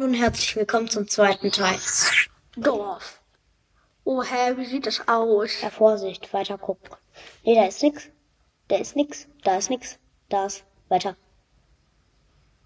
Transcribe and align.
Moin 0.00 0.12
und 0.12 0.14
herzlich 0.14 0.56
willkommen 0.56 0.88
zum 0.88 1.06
zweiten 1.06 1.50
Teil. 1.52 1.78
Dorf. 2.56 3.20
Oh, 4.04 4.22
hä, 4.22 4.56
wie 4.56 4.64
sieht 4.64 4.86
das 4.86 5.06
aus? 5.06 5.60
Ja, 5.60 5.68
Vorsicht, 5.68 6.32
weiter 6.32 6.56
gucken. 6.56 6.96
Nee, 7.44 7.54
da 7.54 7.66
ist 7.66 7.82
nix. 7.82 8.08
Da 8.68 8.76
ist 8.76 8.96
nix. 8.96 9.28
Da 9.44 9.58
ist 9.58 9.68
nix. 9.68 9.98
Da 10.30 10.46
ist 10.46 10.64
weiter. 10.88 11.16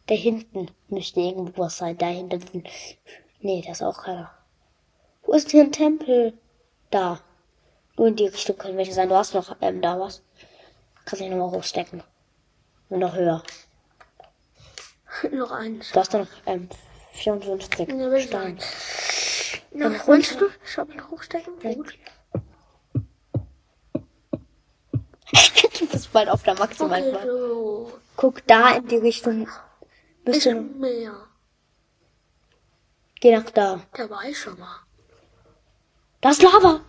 Da 0.07 0.15
hinten 0.15 0.71
müsste 0.87 1.19
irgendwo 1.19 1.63
was 1.63 1.79
sein. 1.79 1.99
Da 1.99 2.07
hinten. 2.07 2.63
Nee, 3.41 3.63
da 3.67 3.73
ist 3.73 3.83
auch 3.83 4.05
keiner. 4.05 4.31
Wo 5.25 5.33
ist 5.33 5.51
hier 5.51 5.65
ein 5.65 5.73
Tempel? 5.73 6.39
Da. 6.93 7.21
Nur 7.97 8.07
in 8.07 8.17
die 8.17 8.29
Richtung 8.29 8.57
können 8.57 8.79
welche 8.79 8.93
sein. 8.93 9.09
Du 9.09 9.17
hast 9.17 9.35
noch 9.35 9.57
ähm, 9.61 9.83
da 9.83 9.99
was. 9.99 10.23
Kannst 11.05 11.21
dich 11.21 11.31
nochmal 11.31 11.51
hochstecken. 11.51 12.01
Und 12.91 13.01
noch 13.01 13.17
höher. 13.17 13.43
Noch 15.33 15.51
eins. 15.51 15.91
Du 15.91 15.99
hast 15.99 16.15
da 16.15 16.19
noch 16.19 16.29
ähm, 16.47 16.69
54 17.15 17.89
Ja. 17.89 17.95
Na, 19.73 19.89
Dann 19.89 20.01
meinst 20.07 20.41
du? 20.41 20.47
Schau 20.65 20.85
mal 20.85 21.11
hochstecken? 21.11 21.55
Ja. 21.63 21.75
Gut. 21.75 21.99
du 25.81 25.87
bist 25.87 26.13
bald 26.13 26.29
auf 26.29 26.43
der 26.45 26.55
maximalen 26.55 27.15
Okay, 27.15 27.27
so. 27.27 27.93
Guck 28.17 28.47
da 28.47 28.77
in 28.77 28.87
die 28.87 28.97
Richtung. 28.97 29.49
Müsste, 30.25 30.55
mehr. 30.55 31.15
geh 33.21 33.37
nach 33.37 33.51
da. 33.51 33.81
Da 33.93 34.09
war 34.09 34.25
ich 34.25 34.39
schon 34.39 34.59
mal. 34.59 34.81
Da 36.21 36.31
ist 36.31 36.43
Lava. 36.43 36.81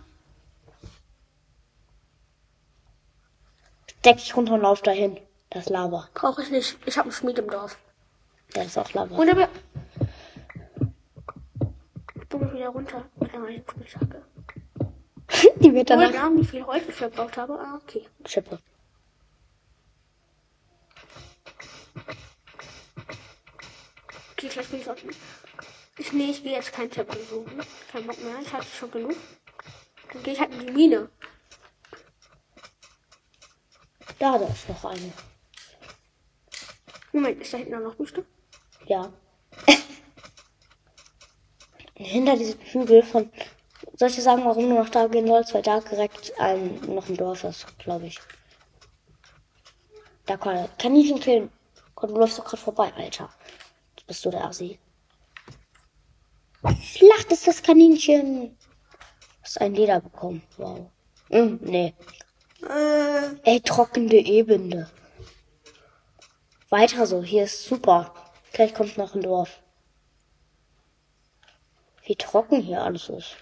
Steck 4.00 4.18
dich 4.18 4.36
runter 4.36 4.54
und 4.54 4.60
lauf 4.62 4.80
dahin. 4.82 5.18
Das 5.50 5.68
Lava. 5.68 6.08
Brauche 6.14 6.42
ich 6.42 6.50
nicht. 6.50 6.78
Ich 6.86 6.96
habe 6.96 7.06
einen 7.06 7.12
Schmied 7.12 7.38
im 7.38 7.50
Dorf. 7.50 7.76
Da 8.52 8.62
ist 8.62 8.78
auch 8.78 8.92
Lava. 8.92 9.16
Und 9.16 9.28
wieder 12.66 12.70
runter 12.70 13.04
einer 13.20 13.38
neuen 13.38 13.64
Spitzhacke. 13.68 14.24
die 15.60 15.72
wird 15.72 15.90
danach 15.90 16.12
Namen, 16.12 16.40
wie 16.40 16.44
viel 16.44 16.66
Holz 16.66 16.84
ich 16.88 16.94
verbraucht 16.94 17.36
habe. 17.36 17.58
Ah, 17.58 17.80
okay. 17.82 18.06
Schippe. 18.24 18.58
Okay, 24.32 24.48
vielleicht 24.48 24.70
bin 24.70 24.80
ich 24.80 24.90
auch. 24.90 24.96
Ich, 25.98 26.12
nee, 26.12 26.30
ich 26.30 26.42
gehe 26.42 26.52
jetzt 26.52 26.72
keinen 26.72 26.90
Tempel 26.90 27.18
suchen. 27.24 27.62
Kein 27.90 28.06
Bock 28.06 28.22
mehr. 28.22 28.38
Ich 28.42 28.52
hatte 28.52 28.66
schon 28.66 28.90
genug. 28.90 29.16
Dann 30.12 30.22
gehe 30.22 30.34
ich 30.34 30.40
halt 30.40 30.52
in 30.52 30.66
die 30.66 30.72
Mine. 30.72 31.08
Da, 34.18 34.38
da 34.38 34.46
ist 34.46 34.68
noch 34.68 34.84
eine. 34.84 35.12
Moment, 37.12 37.40
ist 37.40 37.52
da 37.52 37.58
hinten 37.58 37.82
noch 37.82 37.98
ein 37.98 38.06
Stück? 38.06 38.26
Ja. 38.86 39.12
Hinter 41.96 42.36
diesem 42.36 42.60
Hügel 42.60 43.02
von. 43.02 43.30
Soll 43.94 44.08
ich 44.08 44.16
dir 44.16 44.22
sagen, 44.22 44.44
warum 44.44 44.68
du 44.68 44.74
noch 44.74 44.88
da 44.90 45.06
gehen 45.06 45.26
sollst? 45.26 45.54
Weil 45.54 45.62
da 45.62 45.80
direkt 45.80 46.38
ein, 46.38 46.80
noch 46.86 47.08
ein 47.08 47.16
Dorf 47.16 47.44
ist, 47.44 47.78
glaube 47.78 48.06
ich. 48.06 48.18
Da 50.26 50.36
kann, 50.36 50.68
kann 50.78 50.96
ich 50.96 51.08
ihn 51.08 51.20
killen. 51.20 51.50
Gott, 51.94 52.10
du 52.10 52.16
läufst 52.16 52.38
doch 52.38 52.44
gerade 52.44 52.62
vorbei, 52.62 52.92
Alter. 52.96 53.30
Jetzt 53.96 54.06
bist 54.06 54.24
du 54.24 54.30
der 54.30 54.44
Assi. 54.44 54.78
Lacht 56.62 57.32
ist 57.32 57.46
das 57.46 57.62
Kaninchen. 57.62 58.56
Hast 59.42 59.60
ein 59.60 59.74
Leder 59.74 60.00
bekommen. 60.00 60.42
Wow. 60.58 60.90
Hm, 61.30 61.58
nee. 61.62 61.94
Äh, 62.62 63.36
Ey, 63.44 63.60
trockene 63.60 64.14
Ebene. 64.16 64.90
Weiter 66.68 67.06
so, 67.06 67.22
hier 67.22 67.44
ist 67.44 67.64
super. 67.64 68.12
Gleich 68.52 68.74
kommt 68.74 68.98
noch 68.98 69.14
ein 69.14 69.22
Dorf. 69.22 69.62
Wie 72.06 72.16
trocken 72.16 72.62
hier 72.62 72.82
alles 72.82 73.08
ist. 73.10 73.36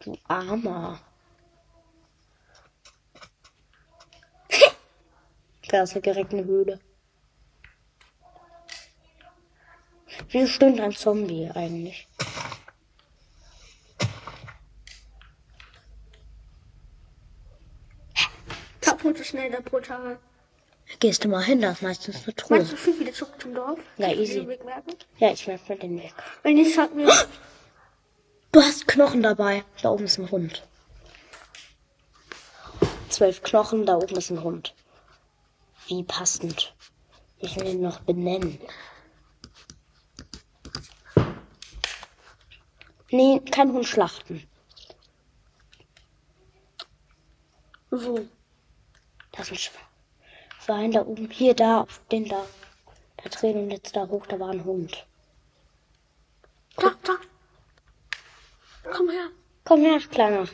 Du 0.00 0.18
Armer. 0.26 1.00
da 5.68 5.82
ist 5.82 5.94
direkt 5.94 6.32
eine 6.32 6.44
Höhle. 6.44 6.80
Wie 10.28 10.46
stimmt 10.46 10.80
ein 10.80 10.92
Zombie 10.92 11.50
eigentlich? 11.54 12.08
kaputt 19.04 19.26
schnell 19.26 19.50
der 19.50 19.60
Portal. 19.60 20.18
Gehst 21.00 21.24
du 21.24 21.28
mal 21.28 21.42
hin, 21.42 21.60
da 21.60 21.72
ist 21.72 21.82
meistens 21.82 22.24
eine 22.24 22.34
Truhe. 22.34 22.58
Meinst 22.58 22.72
du 22.72 22.76
viel 22.76 22.98
wieder 22.98 23.12
zurück 23.12 23.34
zum 23.40 23.54
Dorf? 23.54 23.78
Ja, 23.98 24.12
easy. 24.12 24.40
den 24.40 24.48
Weg 24.48 24.64
merken? 24.64 24.92
Ja, 25.18 25.32
ich 25.32 25.46
merke 25.46 25.72
mir 25.72 25.78
den 25.78 25.98
Weg. 25.98 26.14
Wenn 26.42 26.54
nicht, 26.54 26.74
sag 26.74 26.94
mir. 26.94 27.12
Du 28.54 28.62
hast 28.62 28.86
Knochen 28.86 29.20
dabei. 29.20 29.64
Da 29.82 29.90
oben 29.90 30.04
ist 30.04 30.16
ein 30.16 30.30
Hund. 30.30 30.62
Zwölf 33.08 33.42
Knochen, 33.42 33.84
da 33.84 33.96
oben 33.96 34.14
ist 34.14 34.30
ein 34.30 34.44
Hund. 34.44 34.76
Wie 35.88 36.04
passend. 36.04 36.72
Ich 37.38 37.56
will 37.56 37.66
ihn 37.66 37.80
noch 37.80 37.98
benennen. 38.02 38.60
Nee, 43.10 43.40
kein 43.40 43.72
Hund 43.72 43.86
schlachten. 43.86 44.48
Wo? 47.90 48.24
Das 49.32 49.50
ist 49.50 49.72
ein 49.72 49.82
Schwein. 50.60 50.92
Da 50.92 51.00
oben. 51.00 51.28
Hier, 51.28 51.54
da, 51.54 51.80
auf 51.80 52.00
den 52.12 52.28
da. 52.28 52.46
Da 53.16 53.30
drehen 53.30 53.64
und 53.64 53.70
jetzt 53.72 53.96
da 53.96 54.06
hoch, 54.06 54.26
da 54.28 54.38
war 54.38 54.50
ein 54.50 54.64
Hund. 54.64 55.08
Da, 56.76 56.92
da. 57.02 57.14
Komm 59.64 59.80
her. 59.82 59.98
Kleiner. 60.10 60.46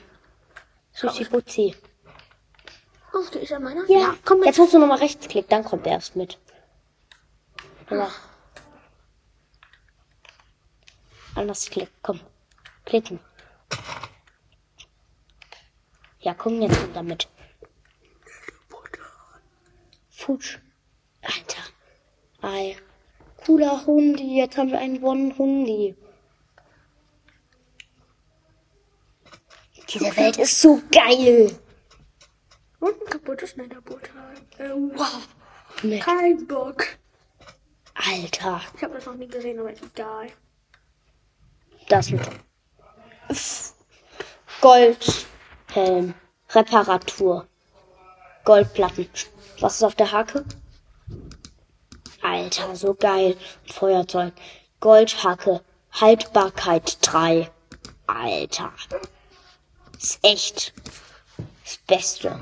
Susi 0.93 1.25
Butzi. 1.25 1.75
Oh, 3.12 3.25
der 3.32 3.43
ist 3.43 3.50
ja 3.50 3.59
meiner. 3.59 3.84
Ja, 3.88 4.15
komm 4.25 4.38
mit. 4.38 4.47
Jetzt 4.47 4.59
musst 4.59 4.75
du 4.75 4.78
nochmal 4.78 4.98
rechts 4.98 5.26
klicken, 5.26 5.50
dann 5.50 5.65
kommt 5.65 5.87
er 5.87 5.93
erst 5.93 6.16
mit. 6.16 6.38
Ja. 7.91 8.09
Anders 11.34 11.69
klicken, 11.70 11.94
komm. 12.03 12.20
Klicken. 12.84 13.19
Ja, 16.20 16.34
komm, 16.34 16.60
jetzt 16.62 16.78
kommt 16.78 16.97
er 16.97 17.03
mit. 17.03 17.28
Futsch. 20.09 20.59
Alter. 21.22 21.62
Ei. 22.43 22.76
Cooler 23.44 23.87
Hundi, 23.87 24.38
jetzt 24.38 24.56
haben 24.59 24.70
wir 24.70 24.78
einen 24.78 25.03
One-Hundi. 25.03 25.97
Diese 29.92 30.16
Welt 30.16 30.36
ist 30.36 30.60
so 30.60 30.80
geil. 30.92 31.58
Und 32.78 33.00
ein 33.00 33.06
kaputtes 33.10 33.56
Netherportal. 33.56 34.34
Äh, 34.58 34.70
wow. 34.70 35.28
Nee. 35.82 35.98
Kein 35.98 36.46
Bock. 36.46 36.86
Alter. 37.94 38.60
Ich 38.76 38.82
habe 38.82 38.94
das 38.94 39.06
noch 39.06 39.14
nie 39.14 39.26
gesehen, 39.26 39.58
aber 39.58 39.72
ist 39.72 39.82
egal. 39.82 40.28
Das 41.88 42.10
mit 42.10 42.22
Goldhelm. 44.60 46.14
Reparatur. 46.50 47.46
Goldplatten. 48.44 49.08
Was 49.60 49.76
ist 49.76 49.82
auf 49.82 49.94
der 49.94 50.12
Hacke? 50.12 50.44
Alter, 52.22 52.76
so 52.76 52.94
geil. 52.94 53.36
Feuerzeug. 53.66 54.34
Goldhacke. 54.80 55.62
Haltbarkeit 55.92 56.98
3. 57.02 57.50
Alter. 58.06 58.72
Ist 60.00 60.19
echt 60.22 60.72
das 61.65 61.77
Beste. 61.87 62.38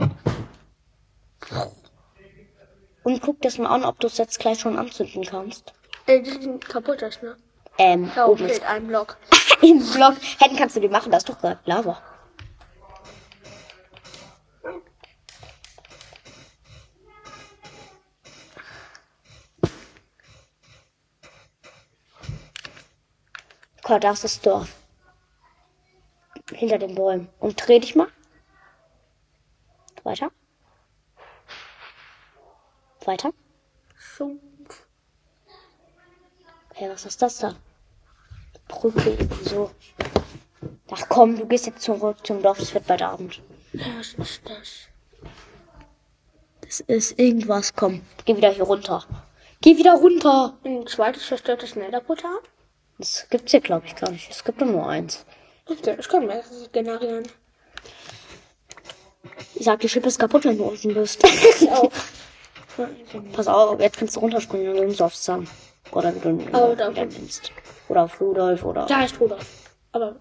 Und 3.02 3.20
guck 3.22 3.40
das 3.42 3.58
mal 3.58 3.68
an, 3.68 3.84
ob 3.84 3.98
du 3.98 4.06
es 4.06 4.16
jetzt 4.18 4.38
gleich 4.38 4.60
schon 4.60 4.78
anzünden 4.78 5.24
kannst. 5.24 5.72
Äh, 6.06 6.22
die 6.22 6.30
sind 6.30 6.64
kaputt, 6.68 7.02
das, 7.02 7.20
ne? 7.20 7.36
Ähm, 7.78 8.10
Ja, 8.14 8.26
oben 8.26 8.44
okay, 8.44 8.52
ist 8.52 8.58
in 8.60 8.64
einem 8.66 8.86
Block. 8.88 9.16
Im 9.62 9.84
Block. 9.92 10.14
Hätten 10.38 10.56
kannst 10.56 10.76
du 10.76 10.80
die 10.80 10.88
machen, 10.88 11.10
das 11.10 11.22
ist 11.24 11.28
doch 11.28 11.38
gerade 11.40 11.58
Lava. 11.64 12.00
Gott, 23.82 24.04
das 24.04 24.22
ist 24.24 24.44
Dorf. 24.46 24.77
Hinter 26.52 26.78
den 26.78 26.94
Bäumen. 26.94 27.28
Und 27.38 27.56
dreh 27.66 27.78
dich 27.78 27.94
mal. 27.94 28.08
Weiter. 30.02 30.30
Weiter. 33.04 33.32
Sumpf. 34.16 34.86
Hey, 36.74 36.88
was 36.90 37.04
ist 37.04 37.20
das 37.20 37.38
da? 37.38 37.54
Brücke, 38.68 39.16
so. 39.42 39.70
Ach 40.90 41.08
komm, 41.08 41.36
du 41.36 41.46
gehst 41.46 41.66
jetzt 41.66 41.82
zurück 41.82 42.24
zum 42.26 42.42
Dorf, 42.42 42.60
es 42.60 42.72
wird 42.72 42.86
bald 42.86 43.02
Abend. 43.02 43.42
Was 43.72 44.14
ist 44.14 44.42
das? 44.48 44.88
Das 46.62 46.80
ist 46.80 47.18
irgendwas, 47.18 47.74
komm. 47.74 48.02
Geh 48.24 48.36
wieder 48.36 48.50
hier 48.50 48.64
runter. 48.64 49.04
Geh 49.60 49.76
wieder 49.76 49.94
runter. 49.94 50.56
Ein 50.64 50.86
zweites 50.86 51.26
zerstörtes 51.26 51.76
Netherportal? 51.76 52.38
Das 52.98 53.26
gibt's 53.30 53.50
hier, 53.50 53.60
glaube 53.60 53.86
ich, 53.86 53.96
gar 53.96 54.10
nicht. 54.10 54.30
Es 54.30 54.44
gibt 54.44 54.60
nur 54.60 54.88
eins. 54.88 55.24
Ich 55.68 56.08
kann 56.08 56.26
mehrere 56.26 56.68
generieren. 56.72 57.28
Ich 59.54 59.64
sag, 59.64 59.80
die 59.80 59.88
Chip 59.88 60.06
ist 60.06 60.18
kaputt, 60.18 60.44
wenn 60.44 60.56
du 60.56 60.64
unten 60.64 60.94
bist. 60.94 61.22
Auch. 61.70 61.90
Pass 63.32 63.48
auf, 63.48 63.80
jetzt 63.80 63.98
kannst 63.98 64.14
du 64.14 64.20
runterspringen 64.20 64.72
und 64.72 64.78
uns 64.86 65.00
aufs 65.00 65.24
Sam. 65.24 65.48
Oder 65.90 66.14
wie 66.14 66.20
du 66.20 66.28
ihn 66.28 66.54
Oh, 66.54 66.72
wieder 66.72 66.90
nennst. 66.90 67.50
Oder 67.88 68.04
auf 68.04 68.20
Rudolf 68.20 68.64
oder. 68.64 68.86
Da 68.86 69.04
ist 69.04 69.18
Rudolf. 69.18 69.44
Aber. 69.90 70.14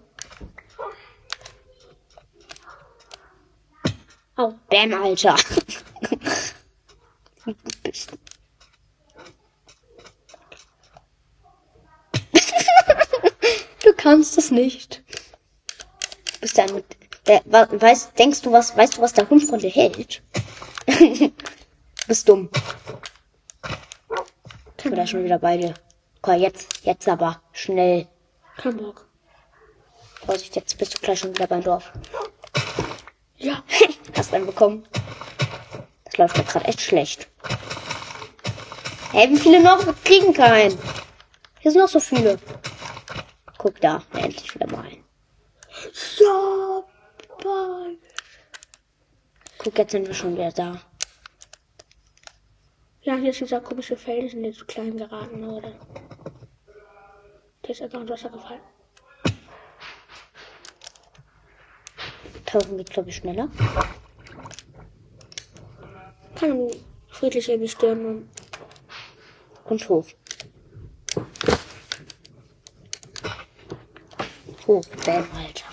Au. 4.36 4.54
Bam, 4.68 4.92
Alter. 5.02 5.36
Bist. 7.84 8.10
du 13.84 13.92
kannst 13.96 14.36
es 14.36 14.50
nicht. 14.50 15.02
Du 16.38 16.42
bist 16.42 16.58
ein. 16.58 16.82
Der, 17.26 17.42
wa- 17.46 17.68
weißt, 17.70 18.16
denkst 18.18 18.42
du 18.42 18.52
was, 18.52 18.76
weißt 18.76 18.96
du, 18.96 19.02
was 19.02 19.12
der 19.12 19.28
Hund 19.28 19.42
von 19.44 19.58
dir 19.58 19.70
hält? 19.70 20.22
du 20.86 21.32
bist 22.06 22.28
dumm. 22.28 22.48
Ich 24.76 24.84
bin 24.84 24.94
da 24.94 25.06
schon 25.06 25.24
wieder 25.24 25.38
bei 25.38 25.56
dir. 25.56 25.74
Okay, 26.22 26.36
jetzt, 26.36 26.84
jetzt 26.84 27.08
aber. 27.08 27.42
Schnell. 27.52 28.06
Kein 28.56 28.76
Bock. 28.76 29.06
Vorsicht, 30.24 30.54
jetzt 30.56 30.78
bist 30.78 30.94
du 30.94 30.98
gleich 31.00 31.18
schon 31.18 31.34
wieder 31.34 31.46
beim 31.48 31.62
Dorf. 31.62 31.92
Ja. 33.36 33.62
Hast 34.16 34.32
einen 34.32 34.46
bekommen. 34.46 34.86
Das 36.04 36.16
läuft 36.16 36.36
ja 36.38 36.44
gerade 36.44 36.64
echt 36.66 36.80
schlecht. 36.80 37.28
Hey, 39.12 39.28
wie 39.30 39.36
viele 39.38 39.60
noch? 39.62 39.84
Wir 39.84 39.94
kriegen 40.04 40.32
keinen. 40.32 40.78
Hier 41.60 41.72
sind 41.72 41.80
noch 41.80 41.88
so 41.88 42.00
viele. 42.00 42.38
Guck 43.58 43.80
da, 43.80 44.02
endlich 44.14 44.54
wieder 44.54 44.66
mal 44.70 44.84
ein. 44.86 45.04
Ja. 46.18 46.84
Guck, 49.58 49.78
jetzt 49.78 49.92
sind 49.92 50.06
wir 50.06 50.14
schon 50.14 50.34
wieder 50.34 50.52
da. 50.52 50.80
Ja, 53.02 53.16
hier 53.16 53.30
ist 53.30 53.40
dieser 53.40 53.60
komische 53.60 53.96
Feld, 53.96 54.32
in 54.34 54.42
den 54.42 54.52
zu 54.52 54.66
klein 54.66 54.96
geraten 54.96 55.46
wurde. 55.46 55.74
Der 57.62 57.70
ist 57.70 57.82
einfach 57.82 58.00
ins 58.00 58.10
Wasser 58.10 58.30
gefallen. 58.30 58.60
Tauchen 62.46 62.78
geht, 62.78 62.90
glaube 62.90 63.10
ich, 63.10 63.16
schneller. 63.16 63.48
Kann 66.34 66.70
friedlich 67.08 67.48
in 67.48 67.60
die 67.60 67.68
Stirn 67.68 68.06
und 68.06 68.28
Und 69.64 69.88
hoch. 69.88 70.06
Hoch, 74.66 74.84
Bam, 75.04 75.26
Alter. 75.34 75.67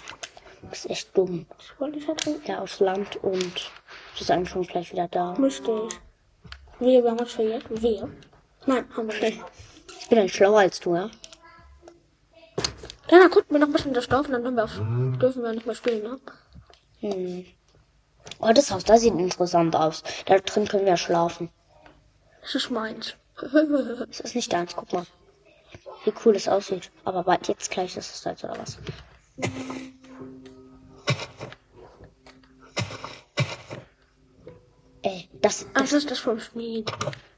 Du 0.86 0.90
bist 0.90 1.06
echt 1.06 1.18
dumm. 1.18 1.48
was 1.58 1.80
wollte 1.80 1.98
ich 1.98 2.06
da 2.06 2.14
tun? 2.14 2.40
Ja, 2.46 2.60
aufs 2.60 2.80
Land 2.80 3.16
und 3.24 3.44
du 3.44 4.20
bist 4.20 4.30
eigentlich 4.30 4.50
schon 4.50 4.64
gleich 4.64 4.92
wieder 4.92 5.08
da. 5.08 5.34
Müsste 5.34 5.88
ich. 5.88 6.00
Wir, 6.80 7.04
wir 7.04 7.10
haben 7.10 7.20
uns 7.20 7.32
verjährt. 7.32 7.64
Wir? 7.70 8.08
Nein, 8.68 8.86
haben 8.96 9.12
wir 9.12 9.20
nicht. 9.20 9.44
Ich 10.02 10.10
bin 10.10 10.20
dann 10.20 10.30
schlauer 10.30 10.60
als 10.60 10.80
du, 10.80 10.96
ja? 10.96 11.10
Ja, 13.10 13.20
dann 13.20 13.32
gucken 13.32 13.50
wir 13.50 13.60
noch 13.60 13.68
ein 13.68 13.74
bisschen 13.74 13.94
das 13.94 14.08
Dorf 14.08 14.28
und 14.28 14.34
dann 14.34 14.46
haben 14.46 14.56
wir 14.56 14.64
auf, 14.64 14.76
dürfen 15.20 15.42
wir 15.42 15.54
nicht 15.54 15.66
mehr 15.66 15.76
spielen, 15.76 16.04
ne? 16.04 16.20
Hm. 17.00 17.46
Oh, 18.40 18.52
das 18.54 18.70
Haus, 18.70 18.84
da 18.84 18.98
sieht 18.98 19.14
interessant 19.14 19.76
aus. 19.76 20.04
Da 20.26 20.38
drin 20.38 20.68
können 20.68 20.86
wir 20.86 20.98
schlafen. 20.98 21.50
Das 22.42 22.54
ist 22.56 22.70
meins. 22.70 23.16
Das 24.08 24.20
ist 24.20 24.36
nicht 24.36 24.54
deins, 24.54 24.76
guck 24.76 24.94
mal. 24.94 25.06
Wie 26.04 26.14
cool 26.24 26.36
es 26.36 26.48
aussieht. 26.48 26.92
Aber 27.06 27.24
bald 27.24 27.48
jetzt 27.48 27.72
gleich 27.72 27.98
ist 27.98 28.14
es 28.14 28.22
deins, 28.22 28.44
oder 28.44 28.58
was? 28.60 28.78
Das, 35.64 35.66
Ach, 35.74 35.82
das, 35.82 35.90
das 35.92 35.94
ist 35.94 36.12
das 36.12 36.20
vom 36.20 36.40
Schmied. 36.40 36.92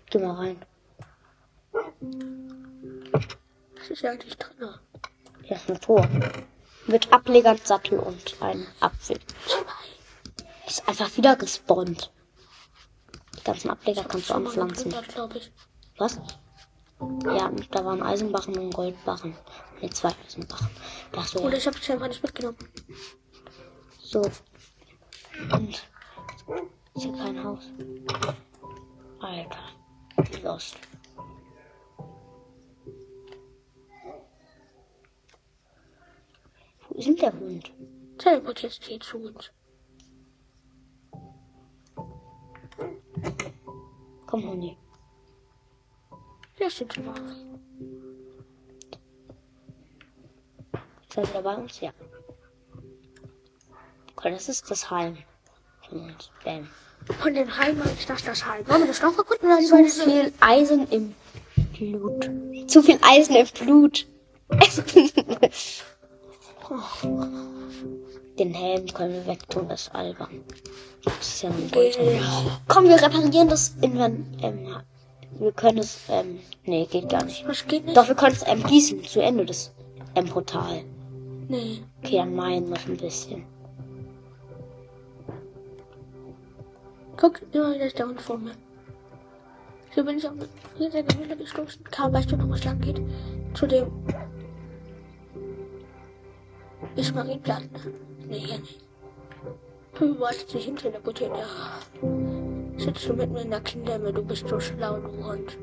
geh 0.09 0.19
mal 0.19 0.35
rein. 0.35 0.65
Das 3.75 3.89
ist 3.89 4.01
ja 4.01 4.11
eigentlich 4.11 4.37
drin. 4.37 4.69
Hier 5.43 5.55
ist 5.57 5.69
ein 5.69 5.79
Tor. 5.79 6.07
Mit 6.87 7.11
Ablegern, 7.11 7.57
Sattel 7.63 7.99
und 7.99 8.35
ein 8.41 8.65
Apfel. 8.79 9.19
Ist 10.65 10.87
einfach 10.87 11.15
wieder 11.17 11.35
gespawnt. 11.35 12.11
Die 13.39 13.43
ganzen 13.43 13.69
Ableger 13.69 14.03
kannst 14.03 14.29
du 14.29 14.33
anpflanzen. 14.33 14.93
glaube 15.13 15.37
ich. 15.37 15.51
Was? 15.97 16.19
Ja, 17.25 17.51
da 17.71 17.85
waren 17.85 18.01
Eisenbarren 18.01 18.57
und 18.57 18.73
Goldbarren. 18.73 19.35
Ne, 19.81 19.89
zwei 19.91 20.11
Eisenbarren. 20.25 20.69
Ach 21.15 21.27
so, 21.27 21.39
Oder 21.41 21.57
ich 21.57 21.67
habe 21.67 21.77
es 21.77 21.89
einfach 21.89 22.07
nicht 22.07 22.23
mitgenommen. 22.23 22.57
so. 24.01 24.21
Und 25.51 25.87
ist 26.97 27.03
hier 27.03 27.13
kein 27.13 27.43
Haus. 27.43 27.71
Alter. 29.19 29.59
Lost. 30.43 30.77
Wo 36.89 36.95
ist 36.95 37.07
denn 37.07 37.15
der 37.17 37.33
Hund? 37.33 37.71
Teleportiert 38.17 38.79
hier 38.81 38.99
zu 38.99 39.17
uns. 39.19 39.51
Komm, 44.25 44.43
Hundi. 44.43 44.77
Der 46.59 46.69
steht 46.69 46.93
schon 46.93 47.07
auf. 47.09 47.19
Ist 51.15 51.33
er 51.33 51.41
bei 51.41 51.55
uns? 51.55 51.79
Ja. 51.79 51.91
Okay, 54.15 54.31
das 54.31 54.49
ist 54.49 54.69
das 54.69 54.89
Heim. 54.91 55.17
Von 55.87 56.01
uns. 56.01 56.31
Bam. 56.43 56.67
Von 57.19 57.33
den 57.33 57.57
Heim 57.57 57.81
ist 57.97 58.09
das 58.09 58.23
das 58.23 58.45
Heim. 58.45 58.67
Wollen 58.67 58.81
wir 58.81 58.87
das 58.87 59.01
noch 59.01 59.17
erkunden 59.17 59.47
oder 59.47 59.61
Zu 59.61 60.03
viel 60.03 60.33
Eisen 60.39 60.87
im 60.89 61.15
Blut. 61.77 62.29
Zu 62.67 62.83
viel 62.83 62.99
Eisen 63.01 63.35
im 63.35 63.47
Blut. 63.47 64.07
Den 68.39 68.53
Helm 68.53 68.85
können 68.93 69.13
wir 69.13 69.25
wegtun, 69.27 69.67
das 69.67 69.83
ist 69.83 69.95
albern. 69.95 70.43
Das 71.03 71.19
ist 71.21 71.41
ja 71.41 71.49
ein 71.49 71.71
Gold. 71.71 71.97
Komm, 72.67 72.83
wir 72.85 73.01
reparieren 73.01 73.49
das 73.49 73.73
Invent. 73.81 74.43
Ähm, 74.43 74.75
wir 75.39 75.51
können 75.53 75.79
es. 75.79 76.01
Ähm, 76.09 76.39
nee, 76.65 76.85
geht 76.85 77.09
gar 77.09 77.23
nicht. 77.23 77.47
Was 77.47 77.65
geht 77.65 77.85
nicht? 77.85 77.97
Doch, 77.97 78.07
wir 78.07 78.15
können 78.15 78.35
es 78.35 78.43
ähm, 78.45 78.63
gießen 78.63 79.03
zu 79.05 79.21
Ende 79.21 79.45
des 79.45 79.71
ähm, 80.15 80.27
Portal. 80.27 80.83
Nee. 81.47 81.81
Okay, 82.03 82.17
dann 82.17 82.35
meinen 82.35 82.69
noch 82.69 82.85
ein 82.85 82.97
bisschen. 82.97 83.45
Guck, 87.17 87.41
immer 87.51 87.73
wieder 87.73 87.87
ist 87.87 87.97
der 87.97 88.07
Hund 88.07 88.21
vor 88.21 88.37
mir. 88.37 88.51
Hier 89.89 90.03
bin 90.03 90.17
ich 90.19 90.27
auf 90.27 90.33
hier 90.77 90.89
der 90.91 91.01
Gemüse 91.01 91.35
gestoßen. 91.35 91.83
Karl, 91.85 92.13
weißt 92.13 92.31
du 92.31 92.37
noch, 92.37 92.49
was 92.49 92.63
lang 92.63 92.79
geht? 92.79 93.01
Zu 93.55 93.65
dem. 93.65 93.87
Ist 96.95 97.15
Marienplatz. 97.15 97.63
Nee, 98.27 98.39
hier 98.39 98.59
nicht. 98.59 98.81
Du 99.97 100.19
wolltest 100.19 100.53
dich 100.53 100.65
hin 100.65 100.75
teleportieren, 100.75 101.33
ja. 101.33 102.77
Sitzt 102.77 103.09
du 103.09 103.13
mitten 103.13 103.35
in 103.37 103.49
der 103.49 103.61
Kindemme, 103.61 104.13
du 104.13 104.23
bist 104.23 104.47
so 104.47 104.59
schlau, 104.59 104.97
du 104.97 105.09
Hund. 105.25 105.57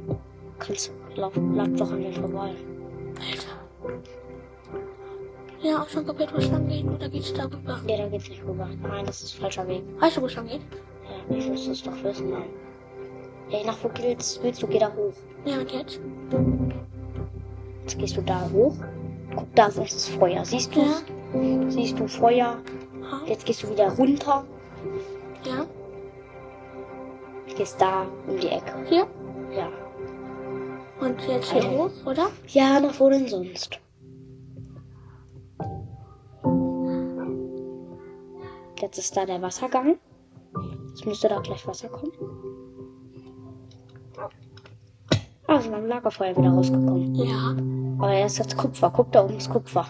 Kannst, 0.59 0.91
lauf, 1.15 1.35
lauf 1.37 1.69
doch 1.77 1.93
an 1.93 2.01
mir 2.01 2.13
vorbei. 2.13 2.51
Alter. 3.21 4.01
Ja, 5.63 5.83
auch 5.83 5.89
schon 5.89 6.05
kapiert, 6.05 6.35
wo 6.35 6.39
es 6.39 6.51
lang 6.51 6.69
geht, 6.69 6.85
oder 6.85 7.09
geht's 7.09 7.33
da 7.33 7.45
rüber? 7.45 7.81
Ja, 7.87 7.97
da 7.99 8.09
geht's 8.09 8.29
nicht 8.29 8.45
rüber. 8.45 8.69
Nein, 8.83 9.07
das 9.07 9.23
ist 9.23 9.37
falscher 9.37 9.69
Weg. 9.69 9.85
Weißt 10.01 10.17
du, 10.17 10.23
wo 10.23 10.27
es 10.27 10.35
lang 10.35 10.49
geht? 10.49 10.63
Ich 11.31 11.49
muss 11.49 11.67
es 11.67 11.83
doch 11.83 12.03
wissen, 12.03 12.31
Mann. 12.31 12.45
Ey, 13.51 13.65
nach 13.65 13.77
wo 13.83 13.91
willst, 14.03 14.43
willst 14.43 14.63
du? 14.63 14.67
Geh 14.67 14.79
da 14.79 14.93
hoch. 14.95 15.13
Ja, 15.45 15.59
und 15.59 15.71
jetzt? 15.71 16.01
Jetzt 17.83 17.99
gehst 17.99 18.17
du 18.17 18.23
da 18.23 18.49
hoch. 18.51 18.75
Guck, 19.37 19.55
da 19.55 19.67
ist 19.67 19.79
das 19.79 20.09
Feuer. 20.09 20.45
Siehst 20.45 20.75
du 20.75 20.81
Ja. 20.81 21.69
Siehst 21.69 21.99
du 21.99 22.07
Feuer? 22.07 22.59
Ha? 23.11 23.21
Jetzt 23.27 23.45
gehst 23.45 23.63
du 23.63 23.71
wieder 23.71 23.91
runter. 23.97 24.45
Ja? 25.45 25.67
Gehst 27.57 27.81
da 27.81 28.07
um 28.27 28.39
die 28.39 28.49
Ecke. 28.49 28.73
Hier? 28.89 29.07
Ja. 29.55 29.69
Und 31.01 31.21
jetzt 31.29 31.53
hier 31.53 31.63
Alter. 31.65 31.79
hoch, 31.79 31.91
oder? 32.07 32.27
Ja, 32.49 32.81
nach 32.81 32.99
wo 32.99 33.11
denn 33.11 33.29
sonst? 33.29 33.81
Jetzt 38.81 38.99
ist 38.99 39.17
da 39.17 39.27
der 39.27 39.43
Wassergang. 39.43 39.99
Jetzt 40.95 41.07
müsste 41.07 41.29
da 41.29 41.41
gleich 41.41 41.67
Wasser 41.67 41.89
kommen. 41.89 42.13
Ah, 45.49 45.57
ist 45.57 45.69
mein 45.69 45.89
Lagerfeuer 45.89 46.37
wieder 46.37 46.51
rausgekommen. 46.51 47.17
Ja. 47.17 47.57
Aber 47.99 48.13
er 48.13 48.27
ist 48.27 48.39
jetzt 48.39 48.57
Kupfer. 48.57 48.93
Guck 48.95 49.11
da 49.11 49.25
oben 49.25 49.37
ist 49.37 49.51
Kupfer. 49.51 49.85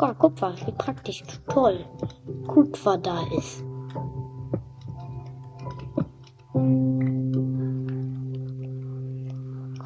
Oh, 0.00 0.14
Kupfer, 0.18 0.54
wie 0.66 0.72
praktisch. 0.72 1.22
Toll. 1.48 1.84
Kupfer 2.48 2.98
da 2.98 3.20
ist. 3.38 3.62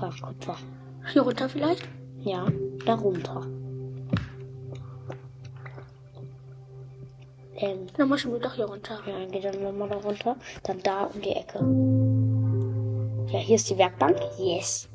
Oh, 0.03 0.11
Kupfer. 0.23 0.57
Hier 1.12 1.23
runter 1.23 1.49
vielleicht? 1.49 1.88
Ja, 2.21 2.47
darunter. 2.87 3.47
Ähm, 7.57 7.87
Dann 7.97 8.09
müssen 8.09 8.33
wir 8.33 8.38
doch 8.40 8.55
hier 8.55 8.67
runter. 8.67 9.00
ja, 9.07 9.19
dann 9.19 9.31
geht 9.31 9.45
dann 9.45 9.62
nochmal 9.62 9.88
da 9.88 9.97
runter. 9.97 10.37
Dann 10.62 10.81
da 10.83 11.05
um 11.05 11.21
die 11.21 11.33
Ecke. 11.33 11.59
Ja, 13.33 13.38
hier 13.38 13.57
ist 13.57 13.69
die 13.69 13.76
Werkbank. 13.76 14.19
Yes. 14.38 14.88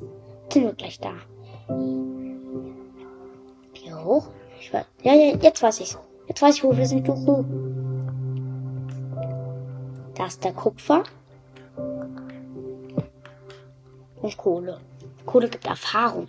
Sind 0.52 0.64
wir 0.64 0.72
gleich 0.72 0.98
da. 0.98 1.12
Hier 3.72 4.04
hoch. 4.04 4.28
Ich 4.60 4.72
weiß. 4.72 4.84
Ja, 5.02 5.14
ja, 5.14 5.36
jetzt 5.36 5.62
weiß 5.62 5.80
ich's. 5.80 5.98
Jetzt 6.26 6.42
weiß 6.42 6.56
ich, 6.56 6.64
wo 6.64 6.76
wir 6.76 6.86
sind. 6.86 7.06
Juhu. 7.06 7.44
Da 10.14 10.26
ist 10.26 10.42
der 10.42 10.52
Kupfer. 10.52 11.04
Und 14.22 14.36
Kohle. 14.36 14.80
Kohle 15.26 15.48
gibt 15.48 15.66
Erfahrung. 15.66 16.28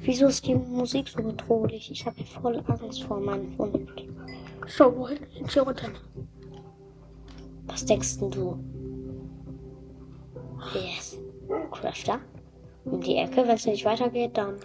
Wieso 0.00 0.26
ist 0.26 0.46
die 0.46 0.54
Musik 0.54 1.08
so 1.08 1.22
bedrohlich? 1.22 1.90
Ich 1.90 2.04
habe 2.04 2.24
voll 2.24 2.62
Angst 2.66 3.04
vor 3.04 3.20
meinem 3.20 3.56
Hund. 3.56 3.88
So, 4.66 4.94
wohin? 4.96 5.18
Jetzt 5.30 5.52
hier 5.52 5.62
runter. 5.62 5.88
Was 7.66 7.86
denkst 7.86 8.18
denn 8.18 8.30
du? 8.30 8.58
Yes. 10.74 11.18
Crafter. 11.70 12.20
Um 12.84 13.00
die 13.00 13.16
Ecke, 13.16 13.36
wenn 13.38 13.56
es 13.56 13.66
nicht 13.66 13.84
weitergeht, 13.84 14.36
dann 14.36 14.58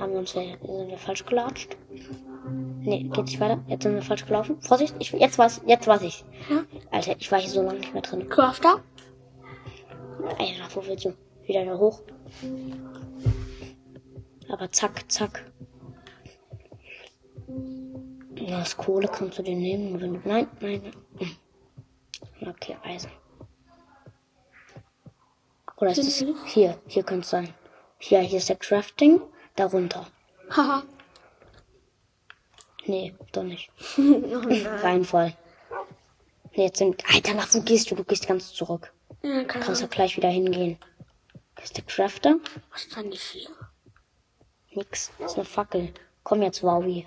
haben 0.00 0.12
wir 0.12 0.18
uns 0.20 0.34
ja, 0.34 0.42
sind 0.42 0.88
wir 0.88 0.98
falsch 0.98 1.24
gelatscht. 1.24 1.76
Nee, 2.80 3.04
geht 3.04 3.24
nicht 3.24 3.40
weiter. 3.40 3.62
Jetzt 3.66 3.82
sind 3.82 3.94
wir 3.94 4.02
falsch 4.02 4.26
gelaufen. 4.26 4.60
Vorsicht, 4.60 4.94
ich, 4.98 5.12
jetzt 5.12 5.38
weiß, 5.38 5.62
jetzt 5.66 5.86
weiß 5.86 6.02
ich. 6.02 6.24
Ja. 6.48 6.64
Alter, 6.90 7.16
ich 7.18 7.30
war 7.30 7.38
hier 7.38 7.50
so 7.50 7.62
lange 7.62 7.80
nicht 7.80 7.92
mehr 7.92 8.02
drin. 8.02 8.28
Crafter? 8.28 8.82
Alter, 10.22 10.68
wo 10.74 10.86
willst 10.86 11.04
du? 11.04 11.14
Wieder 11.44 11.64
da 11.64 11.76
hoch. 11.76 12.02
Aber 14.48 14.70
zack, 14.70 15.10
zack. 15.10 15.50
Das 18.46 18.76
Kohle 18.76 19.08
kannst 19.08 19.38
du 19.38 19.42
dir 19.42 19.56
nehmen, 19.56 20.00
wenn 20.00 20.14
du. 20.14 20.20
Nein, 20.28 20.48
nein, 20.60 20.82
nein. 20.82 20.92
Hm. 21.18 22.48
Okay, 22.48 22.76
Eisen. 22.82 23.10
Oder 25.76 25.90
ist 25.90 25.98
es. 25.98 26.24
Hier, 26.46 26.78
hier 26.86 27.02
könnte 27.02 27.22
es 27.22 27.30
sein. 27.30 27.52
Hier, 27.98 28.20
hier 28.20 28.38
ist 28.38 28.48
der 28.48 28.56
Crafting. 28.56 29.20
Darunter. 29.58 30.06
Haha. 30.50 30.84
Nee, 32.86 33.12
doch 33.32 33.42
nicht. 33.42 33.70
oh 33.98 34.02
nein. 34.02 34.66
Reinfall. 34.66 35.36
Nee, 36.52 36.66
jetzt 36.66 36.78
sind. 36.78 37.02
Alter, 37.12 37.34
nach 37.34 37.52
wo 37.52 37.60
gehst 37.62 37.90
du? 37.90 37.96
Du 37.96 38.04
gehst 38.04 38.28
ganz 38.28 38.52
zurück. 38.52 38.92
Ja, 39.22 39.42
keine 39.42 39.64
Kannst 39.64 39.80
Ahnung. 39.82 39.90
gleich 39.90 40.16
wieder 40.16 40.28
hingehen. 40.28 40.78
Ist 41.60 41.76
der 41.76 41.82
Crafter. 41.84 42.36
Was 42.70 42.84
ist 42.84 42.96
denn 42.96 43.10
hier? 43.10 43.48
Nix. 44.70 45.10
Das 45.18 45.32
ist 45.32 45.38
eine 45.38 45.44
Fackel. 45.44 45.92
Komm 46.22 46.42
jetzt, 46.42 46.62
Wowie. 46.62 47.04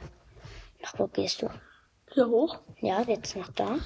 Nach 0.82 1.00
wo 1.00 1.08
gehst 1.08 1.42
du? 1.44 1.50
Hier 2.14 2.28
hoch? 2.28 2.60
Ja, 2.82 3.02
jetzt 3.04 3.38
nach 3.38 3.50
da. 3.54 3.78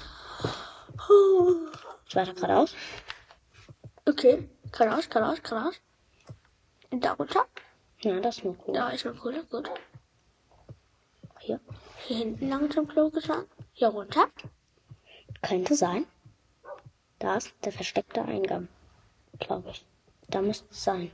Jetzt 2.04 2.16
weiter 2.16 2.34
geradeaus. 2.34 2.74
Okay. 4.06 4.48
Geradeaus, 4.72 5.08
geradeaus, 5.08 5.40
geradeaus. 5.40 5.80
Und 6.90 7.04
da 7.04 7.12
runter? 7.12 7.46
Ja, 8.00 8.20
das 8.20 8.38
ist 8.38 8.44
nur 8.44 8.56
cool. 8.66 8.74
Da 8.74 8.90
ist 8.90 9.04
noch 9.04 9.16
Kohle. 9.16 9.44
Gut. 9.44 9.70
Hier. 11.40 11.60
Hier 12.06 12.18
hinten 12.18 12.48
lang 12.48 12.70
zum 12.70 12.86
Klo 12.86 13.10
gesagt. 13.10 13.48
Hier 13.72 13.88
runter. 13.88 14.26
Könnte 15.42 15.74
sein. 15.74 16.06
Da 17.18 17.36
ist 17.36 17.54
der 17.64 17.72
versteckte 17.72 18.22
Eingang. 18.22 18.68
Glaube 19.38 19.70
ich. 19.70 19.84
Da 20.28 20.42
müsste 20.42 20.68
es 20.70 20.84
sein. 20.84 21.10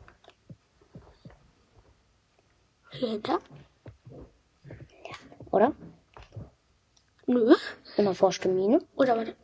Hier 2.91 3.09
hinter. 3.09 3.41
Oder? 5.51 5.75
Nö. 7.27 7.55
Immer 7.97 8.15
forschte 8.15 8.49
Mine. 8.49 8.81
Oder 8.97 9.17
warte. 9.17 9.37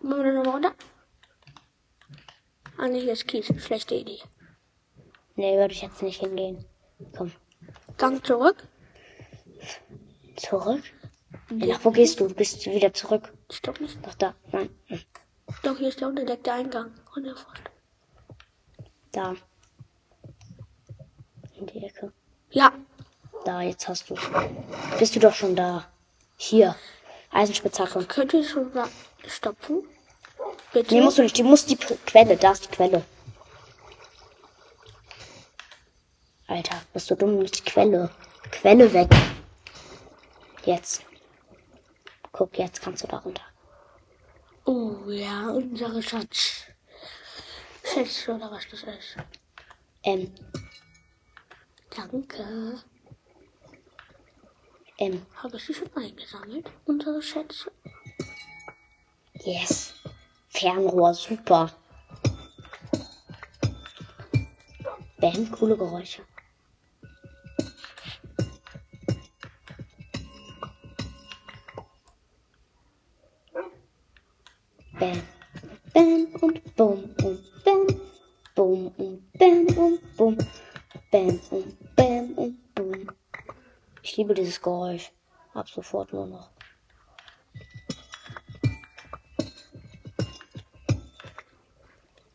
Machen 0.00 0.24
wir 0.24 0.32
nochmal 0.32 0.52
runter? 0.54 0.74
Ah, 2.78 2.88
nee, 2.88 3.00
hier 3.00 3.12
ist 3.12 3.26
Kies. 3.26 3.46
Schlechte 3.62 3.94
Idee. 3.94 4.20
Nee, 5.36 5.56
würde 5.56 5.74
ich 5.74 5.82
jetzt 5.82 6.02
nicht 6.02 6.20
hingehen. 6.20 6.64
Komm. 7.16 7.32
Gang 7.98 8.24
zurück. 8.26 8.66
Zurück? 10.36 10.82
Ja, 11.50 11.74
nach 11.74 11.84
wo 11.84 11.90
gehst 11.90 12.20
du? 12.20 12.28
Du 12.28 12.34
bist 12.34 12.64
wieder 12.66 12.92
zurück. 12.92 13.32
Stopp 13.50 13.80
nicht. 13.80 14.00
Nach 14.02 14.14
da. 14.14 14.34
Nein. 14.50 14.70
Hm. 14.86 15.00
Doch, 15.62 15.78
hier 15.78 15.88
ist 15.88 16.00
der 16.00 16.08
unentdeckte 16.08 16.52
Eingang. 16.52 16.92
Der 17.16 17.36
Fort. 17.36 17.60
Da. 19.12 19.34
In 21.58 21.66
die 21.66 21.84
Ecke. 21.84 22.12
Ja. 22.50 22.72
Da, 23.44 23.62
jetzt 23.62 23.88
hast 23.88 24.10
du 24.10 24.16
Bist 24.98 25.16
du 25.16 25.20
doch 25.20 25.34
schon 25.34 25.54
da. 25.56 25.86
Hier. 26.36 26.76
Eisenspitzhacke. 27.30 28.04
Könnt 28.04 28.34
ihr 28.34 28.44
schon 28.44 28.72
mal 28.74 28.88
stopfen? 29.26 29.84
Bitte? 30.72 30.94
Nee, 30.94 31.00
musst 31.00 31.18
du 31.18 31.22
nicht. 31.22 31.36
Die 31.36 31.42
muss 31.42 31.64
die 31.64 31.76
Quelle. 31.76 32.36
Da 32.36 32.52
ist 32.52 32.64
die 32.64 32.70
Quelle. 32.70 33.04
Alter, 36.48 36.80
bist 36.92 37.10
du 37.10 37.14
dumm? 37.16 37.44
Die 37.44 37.60
Quelle. 37.62 38.10
Quelle 38.50 38.92
weg. 38.92 39.08
Jetzt. 40.64 41.04
Guck, 42.32 42.56
jetzt 42.58 42.80
kannst 42.82 43.02
du 43.02 43.08
da 43.08 43.18
runter. 43.18 43.42
Oh 44.64 44.96
ja, 45.08 45.50
unsere 45.50 46.02
Schatz. 46.02 46.64
Schätze 47.84 48.34
oder 48.34 48.50
was 48.50 48.64
das 48.70 48.82
ist. 48.82 49.16
Ähm, 50.02 50.32
Danke. 51.96 52.80
ähm, 54.98 55.24
Habe 55.36 55.56
ich 55.56 55.64
sie 55.64 55.74
schon 55.74 55.90
eingesammelt? 55.96 56.70
Unsere 56.84 57.22
Schätze? 57.22 57.70
yes. 59.44 59.94
Fernrohr, 60.48 61.14
super. 61.14 61.70
Bam, 65.18 65.50
coole 65.52 65.76
Geräusche. 65.76 66.22
Geräusch. 84.66 85.12
Ab 85.54 85.68
sofort 85.68 86.12
nur 86.12 86.26
noch. 86.26 86.50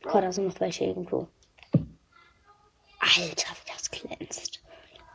Gott, 0.04 0.24
da 0.24 0.32
sind 0.32 0.48
noch 0.48 0.60
welche 0.62 0.86
irgendwo. 0.86 1.28
Alter, 3.00 3.52
wie 3.52 3.72
das 3.74 3.92
glänzt. 3.92 4.64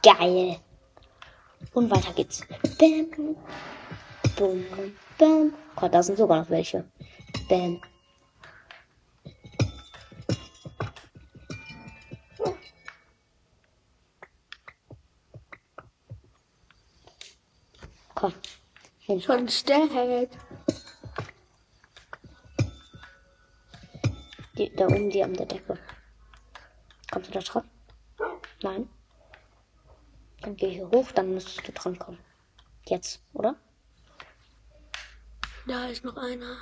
Geil. 0.03 0.61
Und 1.73 1.91
weiter 1.91 2.13
geht's. 2.13 2.43
Bam. 2.79 3.35
Bum. 4.37 4.67
Bam. 5.17 5.55
Gott, 5.75 5.95
da 5.95 6.03
sind 6.03 6.19
sogar 6.19 6.43
noch 6.43 6.51
welche. 6.51 6.85
Bam. 7.49 7.81
Komm. 18.27 18.35
Hin. 18.99 19.21
Schon 19.21 19.49
stellt. 19.49 20.31
Die, 24.59 24.75
da 24.75 24.87
oben, 24.87 25.11
die 25.11 25.23
an 25.23 25.35
der 25.35 25.47
Decke. 25.47 25.79
Kommst 27.13 27.29
du 27.29 27.35
da 27.35 27.41
dran? 27.41 27.71
Nein. 28.63 28.89
Dann 30.41 30.57
geh 30.57 30.71
hier 30.71 30.91
hoch, 30.91 31.13
dann 31.13 31.35
müsstest 31.35 31.69
du 31.69 31.73
dran 31.73 31.97
kommen. 31.99 32.19
Jetzt, 32.87 33.21
oder? 33.33 33.55
Da 35.69 35.87
ist 35.87 36.05
noch 36.05 36.17
einer. 36.17 36.57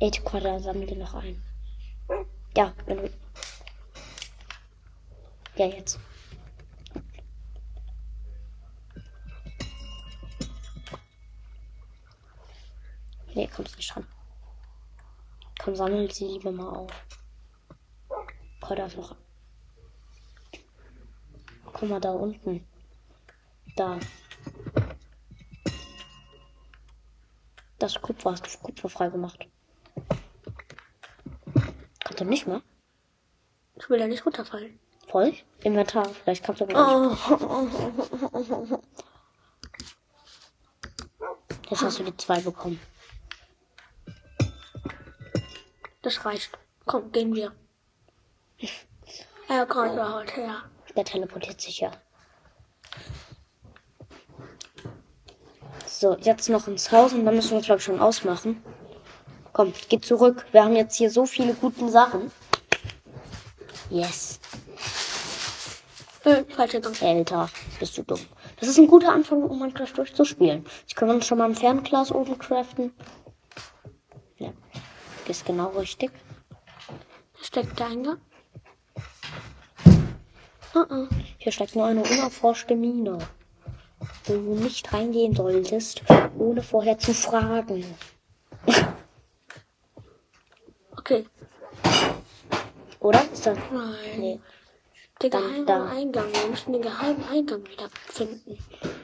Eight 0.00 0.24
Quadrat 0.24 0.62
sammel 0.62 0.86
dir 0.86 0.96
noch 0.96 1.14
ein. 1.14 1.40
Ja, 2.56 2.74
wenn 2.86 2.96
du. 2.96 3.10
Ja, 5.54 5.66
jetzt. 5.66 6.00
Nee, 13.42 13.48
kommst 13.48 13.76
nicht 13.76 13.96
ran. 13.96 14.06
Komm, 15.60 15.74
sammel 15.74 16.08
sie 16.12 16.26
lieber 16.26 16.52
mal 16.52 16.68
auf. 16.68 16.92
Gott, 18.60 18.78
da 18.78 18.86
ist 18.86 18.96
noch. 18.96 19.16
guck 21.64 21.88
mal 21.88 22.00
da 22.00 22.12
unten. 22.12 22.64
Da. 23.74 23.98
Das 27.80 28.00
Kupfer 28.00 28.30
hast 28.30 28.46
du 28.46 28.58
Kupfer 28.58 28.88
frei 28.88 29.08
gemacht. 29.08 29.48
Kannst 32.04 32.20
du 32.20 32.24
nicht 32.24 32.46
mehr? 32.46 32.62
Ich 33.74 33.90
will 33.90 33.98
ja 33.98 34.06
nicht 34.06 34.24
runterfallen. 34.24 34.78
Voll? 35.08 35.34
Inventar. 35.64 36.08
Vielleicht 36.10 36.44
kannst 36.44 36.60
du 36.60 36.66
aber 36.66 37.10
nicht. 37.10 37.30
Oh. 38.70 38.80
Jetzt 41.70 41.82
hast 41.82 41.98
du 41.98 42.04
die 42.04 42.16
zwei 42.16 42.40
bekommen. 42.40 42.78
Das 46.12 46.26
reicht. 46.26 46.50
Komm, 46.84 47.10
gehen 47.10 47.34
wir. 47.34 47.52
Er 49.48 49.64
kommt 49.64 49.96
ja 49.96 50.12
heute 50.12 50.34
her. 50.34 50.56
Der 50.94 51.04
teleportiert 51.04 51.58
sich 51.58 51.80
ja. 51.80 51.90
So, 55.86 56.16
jetzt 56.18 56.50
noch 56.50 56.68
ins 56.68 56.92
Haus 56.92 57.14
und 57.14 57.24
dann 57.24 57.34
müssen 57.34 57.52
wir 57.52 57.56
uns, 57.58 57.66
glaube 57.66 57.78
ich, 57.78 57.84
schon 57.84 58.00
ausmachen. 58.00 58.62
Komm, 59.54 59.72
geh 59.88 60.00
zurück. 60.00 60.44
Wir 60.52 60.64
haben 60.64 60.76
jetzt 60.76 60.96
hier 60.96 61.10
so 61.10 61.24
viele 61.24 61.54
gute 61.54 61.88
Sachen. 61.88 62.30
Yes. 63.88 64.38
Äh, 66.24 66.44
falscher 66.44 66.80
Gang. 66.80 67.02
Alter, 67.02 67.48
bist 67.80 67.96
du 67.96 68.02
dumm. 68.02 68.20
Das 68.60 68.68
ist 68.68 68.78
ein 68.78 68.86
guter 68.86 69.12
Anfang, 69.12 69.44
um 69.44 69.58
Minecraft 69.58 69.92
durchzuspielen. 69.96 70.66
Jetzt 70.82 70.94
können 70.94 71.10
wir 71.10 71.14
uns 71.14 71.26
schon 71.26 71.38
mal 71.38 71.48
ein 71.48 71.54
Fernglas 71.54 72.12
oben 72.12 72.38
craften. 72.38 72.92
Ist 75.32 75.46
genau 75.46 75.70
richtig. 75.70 76.10
Steckt 77.40 77.78
der 77.78 77.86
Eingang? 77.86 78.18
Uh 80.74 80.80
-uh. 80.80 81.08
Hier 81.38 81.52
steckt 81.52 81.74
nur 81.74 81.86
eine 81.86 82.02
unerforschte 82.02 82.76
Mine, 82.76 83.16
wo 84.26 84.32
du 84.34 84.54
nicht 84.56 84.92
reingehen 84.92 85.34
solltest, 85.34 86.02
ohne 86.36 86.62
vorher 86.62 86.98
zu 86.98 87.14
fragen. 87.14 87.82
Okay. 90.98 91.24
Oder? 93.00 93.24
Ist 93.32 93.46
das? 93.46 93.58
Nein. 93.72 94.18
Nee. 94.18 94.40
Der 95.22 95.30
geheime 95.30 95.64
da. 95.64 95.86
Eingang. 95.86 96.32
Wir 96.32 96.48
müssen 96.48 96.74
den 96.74 96.82
geheimen 96.82 97.24
Eingang 97.28 97.66
wieder 97.66 97.88
finden. 98.04 98.58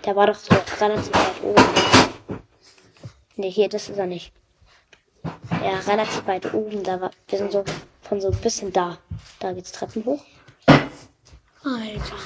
Der 0.04 0.14
war 0.14 0.26
doch 0.28 0.36
so 0.36 0.54
relativ 0.78 1.12
weit 1.12 1.42
oben. 1.42 2.42
Nee, 3.34 3.50
hier, 3.50 3.68
das 3.68 3.88
ist 3.88 3.98
er 3.98 4.06
nicht. 4.06 4.32
Ja, 5.50 5.78
relativ 5.86 6.26
weit 6.26 6.52
oben. 6.54 6.82
Da 6.82 7.00
war, 7.00 7.10
wir 7.28 7.38
sind 7.38 7.52
so 7.52 7.64
von 8.02 8.20
so 8.20 8.30
ein 8.30 8.40
bisschen 8.40 8.72
da. 8.72 8.98
Da 9.40 9.52
geht's 9.52 9.72
Treppen 9.72 10.04
hoch. 10.04 10.22
Alter. 11.64 12.16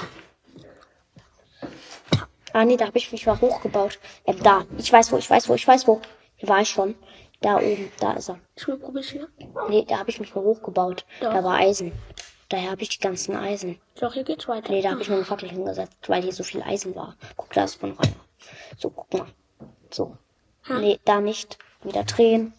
Ah, 2.53 2.65
nee, 2.65 2.77
da 2.77 2.85
habe 2.85 2.97
ich 2.97 3.11
mich 3.11 3.25
mal 3.25 3.39
hochgebaut. 3.41 3.99
Ähm, 4.25 4.41
da. 4.43 4.65
Ich 4.77 4.93
weiß 4.93 5.11
wo, 5.11 5.17
ich 5.17 5.29
weiß 5.29 5.49
wo, 5.49 5.55
ich 5.55 5.67
weiß 5.67 5.87
wo. 5.87 6.01
Hier 6.35 6.49
war 6.49 6.61
ich 6.61 6.69
schon. 6.69 6.95
Da 7.41 7.57
oben, 7.57 7.91
da 7.99 8.13
ist 8.13 8.29
er. 8.29 8.39
Hier. 8.55 9.27
Nee, 9.67 9.85
da 9.85 9.97
habe 9.97 10.09
ich 10.09 10.19
mich 10.19 10.33
mal 10.33 10.43
hochgebaut. 10.43 11.05
Doch. 11.19 11.33
Da 11.33 11.43
war 11.43 11.57
Eisen. 11.57 11.91
Daher 12.49 12.71
habe 12.71 12.83
ich 12.83 12.89
die 12.89 12.99
ganzen 12.99 13.35
Eisen. 13.35 13.79
Doch, 13.99 14.13
hier 14.13 14.23
geht's 14.23 14.47
weiter. 14.47 14.71
Nee, 14.71 14.81
da 14.81 14.91
habe 14.91 15.01
ich 15.01 15.09
mir 15.09 15.15
eine 15.15 15.25
Fackel 15.25 15.49
hingesetzt, 15.49 15.97
weil 16.07 16.21
hier 16.21 16.31
so 16.31 16.43
viel 16.43 16.61
Eisen 16.61 16.95
war. 16.95 17.15
Guck, 17.35 17.51
da 17.53 17.63
ist 17.63 17.75
von 17.75 17.93
rein. 17.93 18.15
So, 18.77 18.91
guck 18.91 19.11
mal. 19.13 19.27
So. 19.89 20.17
Ha. 20.69 20.79
Nee, 20.79 20.99
da 21.03 21.19
nicht. 21.19 21.57
Wieder 21.81 22.03
drehen. 22.03 22.53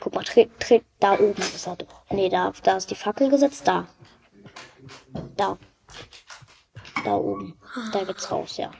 Guck 0.00 0.14
mal, 0.14 0.24
dreh, 0.24 0.46
dreh. 0.58 0.80
Da 1.00 1.18
oben 1.18 1.40
ist 1.40 1.66
er 1.66 1.76
doch. 1.76 2.04
Nee, 2.10 2.28
da, 2.28 2.52
da 2.62 2.76
ist 2.76 2.90
die 2.90 2.94
Fackel 2.94 3.28
gesetzt. 3.30 3.66
Da. 3.66 3.86
Da. 5.36 5.58
Da 7.04 7.14
oben. 7.14 7.58
Da 7.92 8.04
geht's 8.04 8.30
raus, 8.30 8.56
ja. 8.56 8.70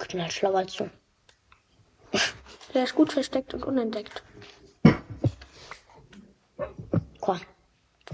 Ich 0.00 0.08
bin 0.08 0.22
halt 0.22 0.32
schlauer 0.32 0.58
als 0.58 0.74
du. 0.74 0.90
Der 2.72 2.84
ist 2.84 2.94
gut 2.94 3.12
versteckt 3.12 3.54
und 3.54 3.64
unentdeckt. 3.64 4.22
Komm, 7.20 7.40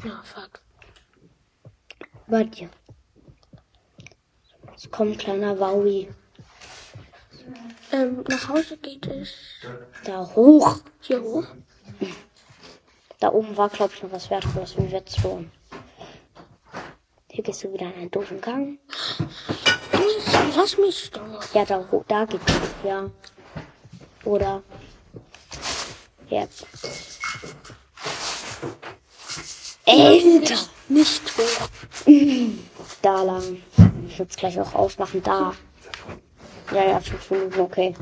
Na, 0.05 0.23
fuck. 0.23 0.61
bei 2.29 2.45
dir. 2.45 2.71
Jetzt 4.71 4.91
kommt 4.93 5.19
kleiner 5.19 5.59
Wowie. 5.59 6.09
Ähm, 7.93 8.25
nach 8.29 8.49
Hause 8.49 8.77
geht 8.77 9.07
es 9.07 9.33
Da 10.05 10.29
hoch. 10.35 10.79
hier 11.01 11.23
hoch. 11.23 11.45
Da 13.19 13.33
oben 13.33 13.57
war, 13.57 13.69
glaube 13.69 13.93
ich, 13.95 14.03
noch 14.03 14.13
was 14.13 14.31
Wertvolles 14.31 14.77
wie 14.77 14.91
Wetzlohn. 14.93 15.51
Hier 17.29 17.45
gehst 17.45 17.63
du 17.65 17.73
wieder 17.73 17.87
in 17.87 17.95
einen 17.95 18.11
doofen 18.11 18.41
Gang. 18.41 18.79
Lass 20.57 20.79
mich 20.79 21.11
doch. 21.11 21.55
Ja, 21.55 21.65
da, 21.65 21.85
da 22.09 22.25
geht's. 22.25 22.45
Ja. 22.85 23.11
Oder. 24.25 24.63
Jetzt. 26.29 26.67
Alter! 29.87 30.59
Nicht 30.89 31.23
hoch. 31.39 31.69
Da 33.03 33.23
lang. 33.23 33.63
Ich 34.09 34.19
würde 34.19 34.31
es 34.31 34.37
gleich 34.37 34.59
auch 34.61 34.75
ausmachen. 34.75 35.23
Da. 35.23 35.55
Ja, 36.73 36.85
ja, 36.85 37.01
fünf 37.01 37.31
Minuten, 37.31 37.61
okay. 37.61 37.95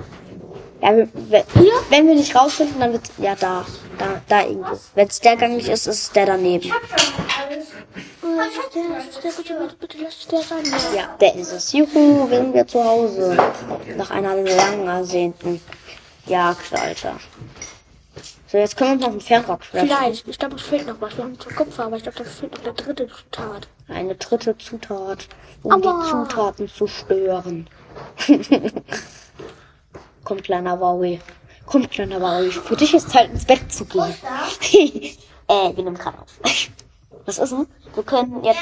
Ja, 0.80 0.96
wir, 0.96 1.08
wir, 1.14 1.44
wenn 1.90 2.06
wir 2.06 2.14
nicht 2.14 2.34
rausfinden, 2.34 2.78
dann 2.78 2.92
wird 2.92 3.10
Ja, 3.18 3.34
da. 3.34 3.64
Da, 3.98 4.22
da 4.28 4.42
irgendwo. 4.42 4.78
Wenn 4.94 5.08
es 5.08 5.20
der 5.20 5.36
Gang 5.36 5.56
nicht 5.56 5.68
ist, 5.68 5.86
ist 5.88 6.02
es 6.02 6.12
der 6.12 6.26
daneben. 6.26 6.70
Ja. 10.94 11.16
Der 11.20 11.34
ist 11.34 11.52
es. 11.52 11.72
Juhu, 11.72 12.30
wir 12.30 12.38
sind 12.38 12.52
wieder 12.54 12.66
zu 12.66 12.84
Hause. 12.84 13.36
Nach 13.96 14.10
einer 14.10 14.36
lang 14.36 14.86
ersehnten 14.86 15.60
Jagd, 16.26 16.72
Alter. 16.72 17.16
So, 18.46 18.56
jetzt 18.56 18.76
können 18.76 18.90
wir 18.90 18.94
uns 18.94 19.02
noch 19.02 19.10
einen 19.10 19.20
Fernrock 19.20 19.60
craften. 19.60 19.88
Vielleicht. 19.88 20.28
Ich 20.28 20.38
glaube, 20.38 20.56
es 20.56 20.62
fehlt 20.62 20.86
noch 20.86 21.00
was. 21.00 21.16
Wir 21.16 21.24
haben 21.24 21.38
zwar 21.40 21.52
Kupfer, 21.54 21.84
aber 21.84 21.96
ich 21.96 22.02
glaube, 22.02 22.18
da 22.18 22.24
fehlt 22.24 22.52
noch 22.52 22.62
der 22.62 22.72
dritte 22.72 23.08
Zutat. 23.08 23.68
Eine 23.88 24.14
dritte 24.14 24.56
Zutat, 24.56 25.26
um 25.62 25.72
Aua. 25.72 25.78
die 26.04 26.10
Zutaten 26.10 26.68
zu 26.68 26.86
stören. 26.86 27.68
Komm, 30.24 30.42
kleiner 30.42 30.78
Wowie. 30.80 31.20
Komm, 31.66 31.88
kleiner 31.88 32.20
Wowie. 32.20 32.50
Für 32.50 32.76
dich 32.76 32.94
ist 32.94 33.10
Zeit, 33.10 33.30
ins 33.30 33.44
Bett 33.44 33.72
zu 33.72 33.84
gehen. 33.84 34.02
äh, 35.48 35.76
wir 35.76 35.84
nehmen 35.84 35.96
gerade 35.96 36.18
auf. 36.18 36.28
Was 37.26 37.38
ist 37.38 37.52
denn? 37.52 37.66
Wir 37.94 38.02
können 38.04 38.42
jetzt, 38.42 38.58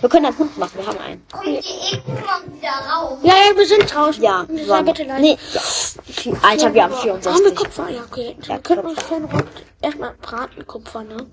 wir 0.00 0.08
können 0.08 0.26
einen 0.26 0.38
Hund 0.38 0.56
machen. 0.56 0.72
Wir 0.78 0.86
haben 0.86 0.98
einen. 0.98 1.26
Kommt 1.30 1.46
ihr 1.46 1.52
irgendwann 1.62 2.56
wieder 2.56 2.70
raus? 2.70 3.18
Ja, 3.22 3.34
ja, 3.34 3.56
wir 3.56 3.66
sind 3.66 3.94
draußen. 3.94 4.22
Ja, 4.22 4.46
wir 4.48 4.82
bitte 4.84 5.02
leise. 5.04 5.20
Nee, 5.20 5.38
ja. 5.52 5.60
Vier- 5.60 6.38
Alter, 6.42 6.72
wir 6.72 6.84
haben 6.84 6.94
Haben 6.94 7.04
wir 7.04 7.20
64. 7.20 7.56
Kupfer? 7.56 7.88
Ja, 7.90 8.02
okay. 8.04 8.36
Ja, 8.42 8.48
wir 8.54 8.58
können 8.60 8.80
uns 8.86 8.96
Kupfer. 8.96 9.08
Fernrock 9.08 9.44
erstmal 9.82 10.14
braten, 10.22 10.66
Kupfer, 10.66 11.04
ne? 11.04 11.26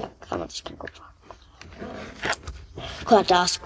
Ja, 0.00 0.08
kann 0.28 0.40
man 0.40 0.48
sich 0.48 0.64
kein 0.64 0.78
Kupfer. 0.78 1.04
Guck 3.04 3.10
mal, 3.10 3.24
da 3.24 3.44
ist, 3.44 3.60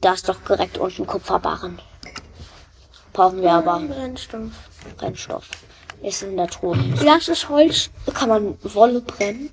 da 0.00 0.12
ist 0.14 0.28
doch 0.28 0.36
direkt 0.48 0.78
unten 0.78 1.06
Kupferbarren. 1.06 1.78
Brauchen 3.16 3.40
wir 3.40 3.50
aber 3.50 3.80
Brennstoff. 3.80 4.50
Brennstoff. 4.98 5.48
Ist 6.02 6.22
in 6.22 6.36
der 6.36 6.48
Truhe. 6.48 6.76
Lass 7.02 7.28
es 7.28 7.48
Holz. 7.48 7.88
Kann 8.12 8.28
man 8.28 8.58
Wolle 8.62 9.00
brennen? 9.00 9.48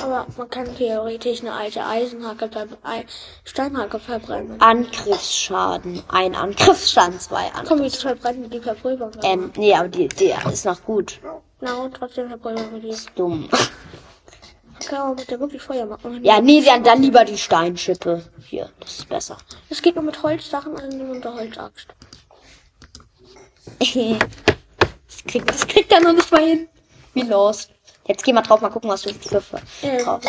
Aber 0.00 0.26
man 0.36 0.48
kann 0.48 0.72
theoretisch 0.76 1.40
eine 1.40 1.52
alte 1.54 1.84
Eisenhacke, 1.84 2.48
Steinhacke 3.42 3.98
verbrennen. 3.98 4.60
Angriffsschaden. 4.60 6.04
Ein 6.06 6.36
Angriffsschaden, 6.36 7.18
zwei 7.18 7.46
Angriffsschaden. 7.46 7.68
Komm, 7.68 7.82
wir 7.82 7.90
verbrennen 7.90 8.48
die 8.48 8.60
verpulvern. 8.60 9.12
wir. 9.12 9.24
Ähm, 9.24 9.52
nee, 9.56 9.74
aber 9.74 9.88
die, 9.88 10.06
die 10.06 10.32
ist 10.52 10.64
noch 10.64 10.84
gut. 10.84 11.18
Na 11.60 11.74
und 11.74 11.94
trotzdem 11.94 12.28
verpulvern 12.28 12.72
wir 12.74 12.92
die. 12.92 12.96
Dumm. 13.16 13.48
Kann 14.88 15.08
man 15.08 15.16
mit 15.16 15.28
der 15.28 15.40
wirklich 15.40 15.62
Feuer 15.62 15.86
machen. 15.86 16.22
Ja, 16.22 16.40
nee, 16.40 16.62
dann, 16.62 16.84
dann 16.84 17.02
lieber 17.02 17.24
die 17.24 17.38
Steinschippe. 17.38 18.22
Hier, 18.44 18.70
das 18.78 19.00
ist 19.00 19.08
besser. 19.08 19.36
Es 19.68 19.82
geht 19.82 19.96
nur 19.96 20.04
mit 20.04 20.22
Holzsachen, 20.22 20.78
also 20.78 20.96
nur 20.96 21.14
mit 21.14 21.24
der 21.24 21.34
Holzaxt. 21.34 21.88
das, 23.78 25.24
kriegt, 25.26 25.48
das 25.48 25.66
kriegt 25.66 25.92
er 25.92 26.00
noch 26.00 26.12
nicht 26.12 26.30
mal 26.30 26.46
hin. 26.46 26.68
Wie 27.14 27.22
los? 27.22 27.68
Jetzt 28.06 28.24
geh 28.24 28.32
mal 28.32 28.42
drauf, 28.42 28.60
mal 28.60 28.70
gucken, 28.70 28.90
was 28.90 29.02
du 29.02 29.12
für, 29.14 29.60
Äh, 29.82 30.02
drauf. 30.02 30.22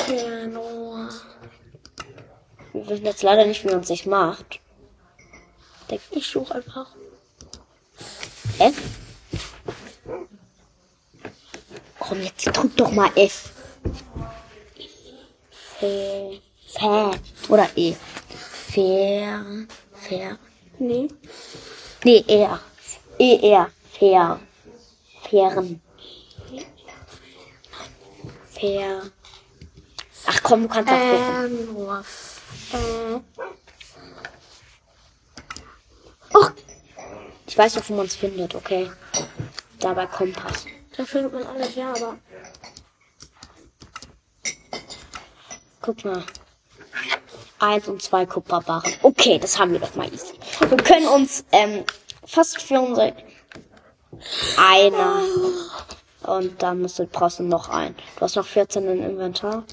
Wir 2.73 2.87
wissen 2.87 3.05
jetzt 3.05 3.23
leider 3.23 3.45
nicht, 3.45 3.63
wie 3.63 3.69
man 3.69 3.83
sich 3.83 4.05
macht. 4.05 4.59
Ich 6.11 6.27
suche 6.27 6.55
einfach. 6.55 6.87
F? 8.59 8.75
Komm, 11.99 12.21
jetzt 12.21 12.45
drück 12.45 12.75
doch 12.75 12.91
mal 12.91 13.11
F. 13.15 13.51
F. 15.79 16.39
F. 16.75 17.49
Oder 17.49 17.69
E. 17.75 17.93
Fair. 18.73 19.45
Fair. 19.93 20.37
Nee. 20.79 21.07
Nee, 22.03 22.23
R. 22.27 22.59
E, 23.19 23.51
R. 23.51 23.69
Fair. 23.91 24.39
Fairen. 25.29 25.81
Fair. 28.49 29.01
Ach 30.25 30.43
komm, 30.43 30.63
du 30.63 30.67
kannst 30.67 30.91
auch. 30.91 30.95
Ähm, 31.43 32.03
Äh, 32.73 33.19
Oh! 36.35 36.47
Ich 37.45 37.57
weiß 37.57 37.75
noch, 37.75 37.87
wo 37.89 37.93
man 37.95 38.07
es 38.07 38.15
findet, 38.15 38.55
okay? 38.55 38.89
Da 39.79 39.93
bei 39.93 40.07
Kompass. 40.07 40.65
da 40.97 41.05
findet 41.05 41.33
man 41.33 41.45
alles, 41.45 41.75
ja, 41.75 41.91
aber. 41.93 42.17
Guck 45.81 46.03
mal. 46.05 46.23
Eins 47.59 47.87
und 47.87 48.01
zwei 48.01 48.25
Kupferbarren. 48.25 48.93
Okay, 49.03 49.37
das 49.37 49.59
haben 49.59 49.73
wir 49.73 49.79
doch 49.79 49.93
mal 49.95 50.11
easy. 50.11 50.33
Wir 50.67 50.77
können 50.77 51.07
uns 51.07 51.45
ähm, 51.51 51.83
fast 52.33 52.61
für 52.61 52.79
unsere 52.79 53.13
einer. 54.57 55.21
Und 56.23 56.61
dann 56.61 56.81
musst 56.81 56.99
du, 56.99 57.05
brauchst 57.05 57.39
du 57.39 57.43
noch 57.43 57.69
einen. 57.69 57.95
Du 58.15 58.21
hast 58.21 58.35
noch 58.35 58.45
14 58.45 58.85
im 58.87 59.03
Inventar. 59.03 59.63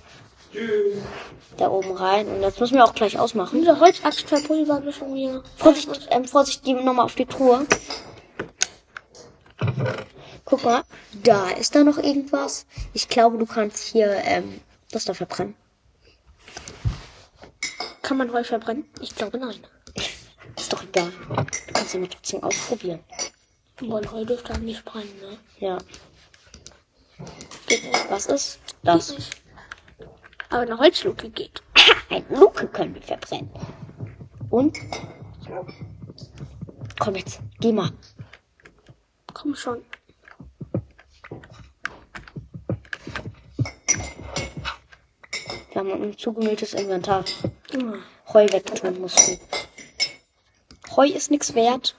Da 1.57 1.69
oben 1.69 1.93
rein. 1.93 2.27
Und 2.27 2.43
jetzt 2.43 2.61
müssen 2.61 2.75
wir 2.75 2.85
auch 2.85 2.95
gleich 2.95 3.19
ausmachen. 3.19 3.61
Diese 3.61 3.79
Holzaxt 3.79 4.23
verpulvert 4.23 4.85
ist 4.85 4.99
von 4.99 5.13
mir. 5.13 5.43
Vorsicht, 5.57 6.09
ähm, 6.11 6.25
Vorsicht, 6.25 6.65
gehen 6.65 6.77
wir 6.77 6.85
nochmal 6.85 7.05
auf 7.05 7.15
die 7.15 7.27
Truhe. 7.27 7.67
Guck 10.45 10.65
mal, 10.65 10.83
da 11.23 11.51
ist 11.51 11.75
da 11.75 11.85
noch 11.85 11.99
irgendwas. 11.99 12.67
Ich 12.93 13.09
glaube, 13.09 13.39
du 13.39 13.47
kannst 13.47 13.89
hier 13.89 14.11
ähm, 14.25 14.61
das 14.91 15.05
da 15.05 15.15
verbrennen. 15.15 15.55
Kann 18.03 18.17
man 18.17 18.33
Heu 18.33 18.43
verbrennen? 18.43 18.87
Ich 19.01 19.15
glaube 19.15 19.39
nein. 19.39 19.61
Ist 20.71 20.79
doch 20.79 20.85
egal. 20.85 21.11
Du 21.29 21.73
kannst 21.73 21.95
ja 21.95 22.01
mal 22.01 22.09
trotzdem 22.09 22.43
ausprobieren. 22.45 23.01
Weil 23.81 24.09
Heu 24.09 24.25
dürfte 24.25 24.57
nicht 24.61 24.85
brennen, 24.85 25.13
ne? 25.21 25.37
Ja. 25.59 25.79
Geht 27.67 27.83
nicht. 27.83 28.09
Was 28.09 28.27
ist 28.27 28.61
das? 28.85 29.09
Geht 29.09 29.19
nicht. 29.19 29.43
Aber 30.49 30.63
eine 30.63 30.79
Holzluke 30.79 31.29
geht. 31.31 31.61
Ein 32.09 32.25
Luke 32.29 32.69
können 32.69 32.95
wir 32.95 33.03
verbrennen. 33.03 33.51
Und? 34.49 34.79
Komm 37.01 37.17
jetzt, 37.17 37.41
geh 37.59 37.73
mal. 37.73 37.91
Komm 39.35 39.57
schon. 39.57 39.85
Wir 45.73 45.81
haben 45.81 45.91
ein 45.91 46.17
zugemülltes 46.17 46.75
Inventar. 46.75 47.25
Heu 48.33 48.47
wegtun 48.53 49.01
musst 49.01 49.19
du. 49.27 49.50
Heu 51.01 51.07
ist 51.09 51.31
nichts 51.31 51.55
wert. 51.55 51.97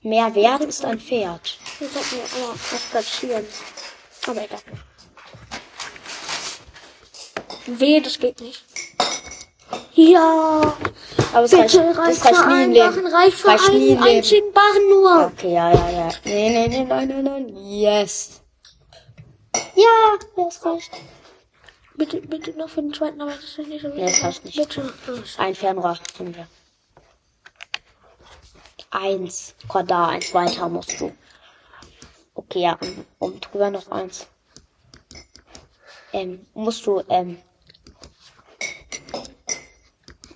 Mehr 0.00 0.34
wert 0.34 0.62
ist 0.62 0.82
ein 0.86 0.98
Pferd. 0.98 1.58
Wir 1.78 1.86
sollten 1.86 2.16
ja 2.16 2.38
immer 2.38 2.54
was 2.54 2.80
platzieren. 2.90 3.44
Aber 4.26 4.42
egal. 4.42 4.58
Weh, 7.66 8.00
das 8.00 8.18
geht 8.18 8.40
nicht. 8.40 8.64
Ja. 9.92 10.74
Aber 11.34 11.44
es 11.44 11.50
Bitte 11.50 11.62
reicht, 11.62 11.98
reicht 11.98 12.24
das 12.24 12.24
reicht 12.24 12.46
nie 12.48 12.64
im 12.64 12.72
Leben. 12.72 12.94
Barren, 12.94 13.06
reicht 13.06 13.36
für 13.36 13.48
Reicht 13.48 13.68
nie 13.68 13.74
einen 13.74 13.88
Leben. 13.88 14.02
einzigen 14.04 14.52
Barren 14.54 14.88
nur. 14.88 15.26
Okay, 15.26 15.52
ja, 15.52 15.72
ja, 15.72 15.90
ja. 15.90 16.08
Nee, 16.24 16.50
nee, 16.50 16.68
nee, 16.68 16.84
nein, 16.84 17.08
nein, 17.08 17.24
nein. 17.24 17.56
Yes. 17.66 18.40
Ja, 19.76 20.46
es 20.48 20.64
reicht. 20.64 20.90
Bitte, 21.96 22.22
bitte 22.22 22.52
noch 22.52 22.70
für 22.70 22.80
den 22.80 22.94
zweiten, 22.94 23.20
aber 23.20 23.32
das 23.32 23.44
ist 23.44 23.68
nicht 23.68 23.82
so 23.82 23.88
Nee, 23.88 24.06
das 24.06 24.22
reicht 24.22 24.44
nicht. 24.46 24.56
Bitte. 24.56 24.90
Ein 25.36 25.54
Fernrohr 25.54 25.98
haben 26.18 26.34
wir. 26.34 26.46
Eins. 28.92 29.54
Da, 29.86 30.08
eins 30.08 30.34
weiter 30.34 30.68
musst 30.68 31.00
du. 31.00 31.12
Okay, 32.34 32.60
ja, 32.60 32.74
und, 32.74 33.06
und 33.18 33.40
drüber 33.52 33.70
noch 33.70 33.90
eins. 33.90 34.26
Ähm, 36.12 36.46
musst 36.54 36.86
du, 36.86 37.02
ähm. 37.08 37.38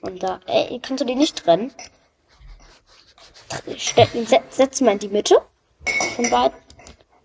Und 0.00 0.22
da, 0.22 0.40
äh, 0.46 0.78
kannst 0.80 1.02
du 1.02 1.06
die 1.06 1.14
nicht 1.14 1.36
trennen? 1.36 1.72
Stell, 3.76 4.08
se- 4.26 4.42
setz 4.50 4.80
mal 4.80 4.92
in 4.92 4.98
die 5.00 5.08
Mitte 5.08 5.40
von 6.14 6.30
beiden. 6.30 6.56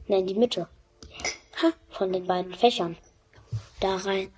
Nein, 0.08 0.22
in 0.22 0.28
die 0.28 0.36
Mitte. 0.36 0.67
Hä? 1.62 1.67
Von 1.91 2.12
den 2.12 2.28
beiden 2.28 2.54
Fächern. 2.54 2.98
Da 3.80 3.96
rein. 3.98 4.34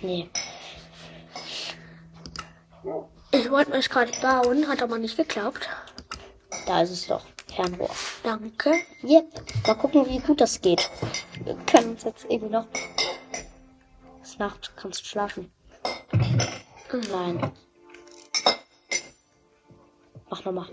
Nee. 0.00 0.28
Ich 3.32 3.50
wollte 3.50 3.72
es 3.72 3.88
gerade 3.88 4.12
bauen, 4.20 4.66
hat 4.68 4.82
aber 4.82 4.98
nicht 4.98 5.16
geklappt. 5.16 5.68
Da 6.66 6.82
ist 6.82 6.90
es 6.90 7.06
doch. 7.06 7.22
Fernrohr. 7.54 7.90
Danke. 8.22 8.72
Yep. 9.02 9.66
Mal 9.66 9.74
gucken, 9.74 10.06
wie 10.08 10.18
gut 10.18 10.40
das 10.40 10.60
geht. 10.60 10.90
Wir 11.44 11.54
können 11.66 11.90
uns 11.90 12.04
jetzt 12.04 12.26
irgendwie 12.28 12.52
noch. 12.52 12.66
Es 14.22 14.30
ist 14.30 14.38
Nacht, 14.38 14.72
kannst 14.76 15.00
du 15.00 15.04
schlafen. 15.04 15.52
Nein. 16.92 17.52
Mach 20.28 20.44
nochmal. 20.44 20.68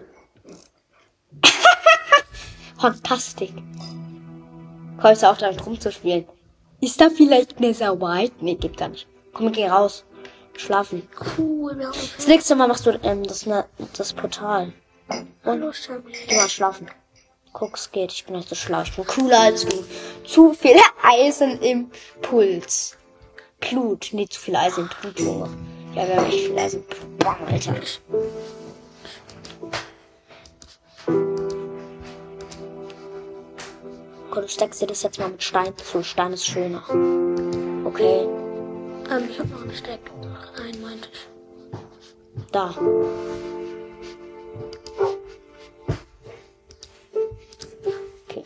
Fantastisch. 2.79 3.51
Kommst 4.99 5.23
du 5.23 5.29
auch 5.29 5.37
damit 5.37 5.63
rumzuspielen? 5.65 6.27
Ist 6.81 6.99
da 6.99 7.09
vielleicht 7.09 7.57
eine 7.57 7.73
Sauerheit? 7.73 8.31
Nee, 8.41 8.55
geht 8.55 8.77
gar 8.77 8.89
nicht. 8.89 9.07
Komm, 9.33 9.51
geh 9.51 9.67
raus. 9.67 10.05
Schlafen. 10.57 11.07
Cool, 11.37 11.77
wir 11.77 11.87
haben 11.87 11.97
Das 12.17 12.27
nächste 12.27 12.55
Mal 12.55 12.67
machst 12.67 12.85
du 12.85 12.99
ähm, 13.03 13.23
das, 13.23 13.45
ne, 13.45 13.65
das 13.95 14.13
Portal. 14.13 14.73
Hallo, 15.45 15.71
Sammy. 15.71 16.11
Geh 16.27 16.35
mal 16.35 16.49
schlafen. 16.49 16.89
Guck, 17.53 17.75
es 17.77 17.91
geht. 17.91 18.11
Ich 18.11 18.25
bin 18.25 18.35
halt 18.35 18.49
so 18.49 18.55
schlau. 18.55 18.81
Ich 18.81 18.95
bin 18.95 19.05
cooler 19.05 19.39
als 19.39 19.65
du. 19.65 19.83
Zu 20.25 20.53
viel 20.53 20.75
Eisen 21.01 21.61
im 21.61 21.91
Puls. 22.21 22.97
Blut. 23.59 24.09
Nee, 24.11 24.27
zu 24.27 24.39
viel 24.41 24.55
Eisen 24.55 24.83
im 24.83 24.89
Blut, 25.01 25.19
Junge. 25.19 25.49
Ja, 25.95 26.07
wir 26.07 26.17
haben 26.17 26.25
echt 26.25 26.45
viel 26.47 26.57
Eisen. 26.57 26.83
Boah, 27.19 27.37
Alter. 27.47 27.75
Komm, 34.31 34.41
du 34.41 34.49
steckst 34.49 34.81
dir 34.81 34.87
das 34.87 35.03
jetzt 35.03 35.19
mal 35.19 35.29
mit 35.29 35.43
Stein 35.43 35.73
zu. 35.77 36.03
Stein 36.03 36.33
ist 36.33 36.45
schöner. 36.45 36.83
Okay, 37.85 38.27
Ähm, 39.09 39.29
ich 39.29 39.39
hab 39.39 39.49
noch 39.49 39.61
einen 39.61 39.73
Steck. 39.73 39.99
Einen 40.61 40.81
meinte 40.81 41.09
ich. 41.11 41.27
da. 42.51 42.73
Okay, 48.29 48.43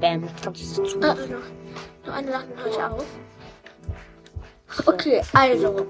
bam. 0.00 0.28
Kannst 0.42 0.78
du 0.78 0.82
es 0.82 0.90
zu. 0.92 0.98
Ah, 1.00 1.14
noch, 1.14 2.06
noch 2.06 2.14
eine 2.14 2.30
Sache 2.30 2.46
höre 2.56 2.70
ich 2.70 2.82
auf. 2.82 3.04
Okay, 4.86 5.22
also. 5.32 5.86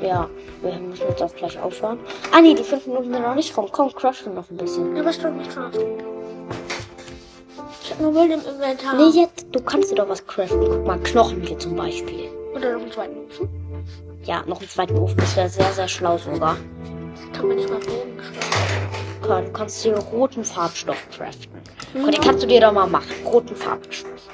Ja, 0.00 0.28
wir 0.62 0.74
müssen 0.74 1.08
jetzt 1.08 1.22
auch 1.22 1.34
gleich 1.34 1.58
aufhören. 1.58 1.98
Ah 2.32 2.40
nee, 2.40 2.54
die 2.54 2.62
fünf 2.62 2.86
Minuten 2.86 3.12
sind 3.12 3.22
noch 3.22 3.34
nicht 3.34 3.56
rum. 3.56 3.68
Komm, 3.72 3.92
craften 3.92 4.34
noch 4.34 4.48
ein 4.50 4.56
bisschen. 4.56 4.96
Ja, 4.96 5.04
was 5.04 5.18
du 5.18 5.28
nicht 5.30 5.54
drauf? 5.54 5.72
Ich 7.82 7.90
hab 7.90 8.00
nur 8.00 8.12
Bild 8.12 8.32
im 8.32 8.40
Inventar. 8.40 8.94
Nee, 8.94 9.20
jetzt, 9.20 9.46
du 9.50 9.60
kannst 9.60 9.90
dir 9.90 9.96
doch 9.96 10.08
was 10.08 10.24
craften. 10.26 10.60
Guck 10.60 10.86
mal, 10.86 10.98
Knochen 11.00 11.42
hier 11.42 11.58
zum 11.58 11.74
Beispiel. 11.74 12.30
Oder 12.54 12.72
noch 12.72 12.82
einen 12.82 12.92
zweiten 12.92 13.16
Ofen. 13.26 13.48
Ja, 14.24 14.42
noch 14.46 14.60
einen 14.60 14.68
zweiten 14.68 14.96
Ofen. 14.98 15.16
Das 15.16 15.36
wäre 15.36 15.48
sehr, 15.48 15.72
sehr 15.72 15.88
schlau 15.88 16.18
sogar. 16.18 16.56
Kann 17.32 17.48
man 17.48 17.56
nicht 17.56 17.68
mal 17.68 17.78
Bogen. 17.80 18.18
Komm, 19.22 19.44
du 19.44 19.52
kannst 19.52 19.84
dir 19.84 19.96
roten 19.98 20.44
Farbstoff 20.44 21.08
craften. 21.10 21.50
Komm, 21.92 22.10
den 22.10 22.20
kannst 22.20 22.42
du 22.42 22.46
dir 22.46 22.60
doch 22.60 22.72
mal 22.72 22.86
machen. 22.86 23.10
Roten 23.24 23.54
Farbstoff. 23.54 24.28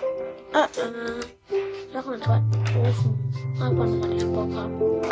Ah, 0.53 0.67
äh. 0.77 1.55
Noch 1.95 2.09
einen 2.09 2.23
zweiten 2.23 2.51
Ofen. 2.81 3.25
Einfach 3.61 3.87
nur, 3.87 4.03
weil 4.03 4.17
ich 4.17 4.25
Bock 4.27 4.53
habe. 4.55 5.03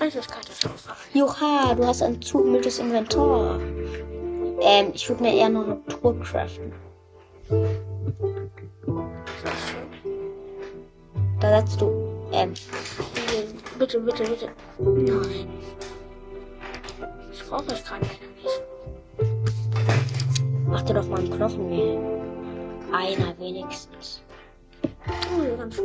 Es 0.00 0.14
ist 0.14 0.30
Katastrophe. 0.30 0.90
Joha, 1.14 1.74
du 1.74 1.86
hast 1.86 2.02
ein 2.02 2.20
zugemülltes 2.20 2.78
Inventar. 2.78 3.58
Ähm, 4.60 4.90
ich 4.92 5.08
würde 5.08 5.22
mir 5.22 5.34
eher 5.34 5.48
noch 5.48 5.64
eine 5.64 5.84
Truhe 5.86 6.14
craften. 6.20 6.72
Da 11.40 11.60
setzt 11.60 11.80
du, 11.80 11.86
ähm, 12.32 12.52
Nee, 13.14 13.44
Bitte, 13.78 14.00
bitte, 14.00 14.24
bitte. 14.24 14.48
Nein. 14.78 15.48
Ich 17.32 17.44
brauche 17.48 17.72
es 17.72 17.84
gerade 17.84 18.02
nicht. 18.02 18.20
mach 20.66 20.82
dir 20.82 20.94
doch 20.94 21.06
mal 21.08 21.20
einen 21.20 21.30
Knochenmehl. 21.30 21.98
Einer 22.92 23.38
wenigstens. 23.38 24.22
Oh, 24.84 25.56
ganz. 25.56 25.80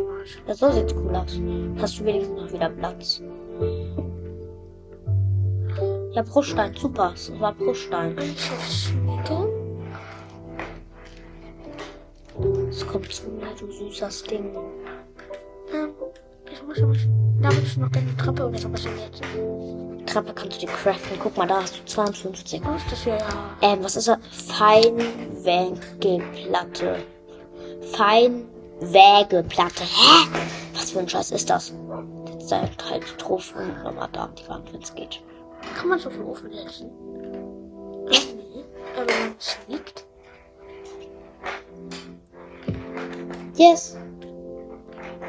Ja, 0.48 0.56
so 0.56 0.72
sieht's 0.72 0.94
cool 0.94 1.16
aus. 1.16 1.40
Hast 1.80 2.00
du 2.00 2.06
wenigstens 2.06 2.42
noch 2.42 2.52
wieder 2.52 2.70
Platz. 2.70 3.22
Ja, 6.14 6.22
Bruchstein, 6.24 6.74
super. 6.76 7.12
Das 7.12 7.40
war 7.40 7.54
Bruchstein. 7.54 8.18
Ein 8.18 8.36
Schutzschmiede. 8.36 9.50
Es 12.70 12.88
kommt 12.88 13.12
zu 13.14 13.30
mir, 13.30 13.48
du 13.60 13.72
süßes 13.72 14.24
Ding. 14.24 14.56
Aber. 16.82 16.94
Da 17.42 17.50
muss 17.50 17.64
ich 17.64 17.78
noch 17.78 17.92
eine 17.92 18.16
Treppe 18.18 18.48
oder 18.48 18.58
sowas 18.58 18.82
hin 18.84 18.94
jetzt. 18.98 19.22
Treppe 20.12 20.34
kannst 20.34 20.58
du 20.62 20.66
dir 20.66 20.74
craften. 20.74 21.18
Guck 21.20 21.38
mal, 21.38 21.48
da 21.48 21.62
hast 21.62 21.78
du 21.78 21.86
52. 21.86 22.62
Was 22.64 22.82
ist 22.84 22.92
das 22.92 23.04
hier? 23.04 23.18
Ja. 23.18 23.28
Ähm, 23.62 23.84
was 23.84 23.96
ist 23.96 24.08
das? 24.08 24.18
Feinwägeplatte. 24.48 27.04
Feinwägeplatte. 27.92 29.84
Hä? 29.84 30.28
Was 30.74 30.92
für 30.92 31.00
ein 31.00 31.10
Scheiß 31.10 31.32
ist 31.32 31.50
das? 31.50 31.74
Jetzt 32.28 32.52
halt 32.52 32.90
halt 32.90 33.04
drauf 33.18 33.54
und 33.58 33.84
nochmal 33.84 34.10
da 34.12 34.26
an 34.26 34.36
die 34.36 34.48
Wand, 34.48 34.72
wenn 34.74 34.82
es 34.82 34.94
geht. 34.94 35.22
Kann 35.78 35.90
man 35.90 36.00
so 36.00 36.10
viel 36.10 36.24
Ofen 36.24 36.52
setzen? 36.52 36.90
nee. 38.10 38.16
Aber 38.96 39.06
man 39.06 39.36
sneakt. 39.40 40.06
Yes. 43.56 43.96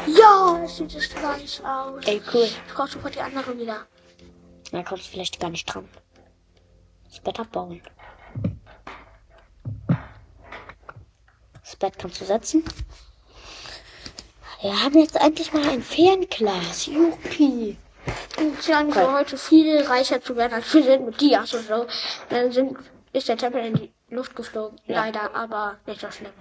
Ja, 0.07 0.59
das 0.61 0.77
sieht 0.77 0.93
jetzt 0.93 1.17
gleich 1.17 1.65
aus. 1.65 2.05
Ey, 2.07 2.23
cool. 2.33 2.45
Ich 2.45 2.75
brauche 2.75 2.89
sofort 2.89 3.15
die 3.15 3.21
andere 3.21 3.59
wieder. 3.59 3.87
Da 4.71 4.83
kommst 4.83 5.07
du 5.07 5.11
vielleicht 5.11 5.41
gar 5.41 5.51
nicht 5.51 5.67
dran. 5.67 5.89
Das 7.09 7.21
Bett 7.21 7.39
abbauen. 7.39 7.81
Das 11.63 11.77
Bett 11.77 11.99
kannst 11.99 12.21
du 12.21 12.25
setzen. 12.25 12.65
Wir 14.61 14.83
haben 14.83 14.99
jetzt 14.99 15.17
endlich 15.17 15.53
mal 15.53 15.69
ein 15.69 15.83
Fernglas. 15.83 16.87
Juppie. 16.87 17.77
Und 18.39 18.59
es 18.59 18.69
ist 18.69 18.95
so 18.95 19.13
heute 19.13 19.37
viel 19.37 19.83
reicher 19.83 20.21
zu 20.21 20.37
werden, 20.37 20.55
als 20.55 20.73
wir 20.75 20.83
sind 20.83 21.07
mit 21.07 21.21
Dias 21.21 21.55
und 21.55 21.67
so. 21.67 21.87
Dann 22.31 22.51
sind, 22.51 22.79
ist 23.13 23.29
der 23.29 23.37
Tempel 23.37 23.65
in 23.65 23.75
die 23.75 23.93
Luft 24.09 24.35
geflogen. 24.35 24.81
Ja. 24.87 25.05
Leider, 25.05 25.35
aber 25.35 25.77
nicht 25.87 26.01
so 26.01 26.11
schlimm. 26.11 26.33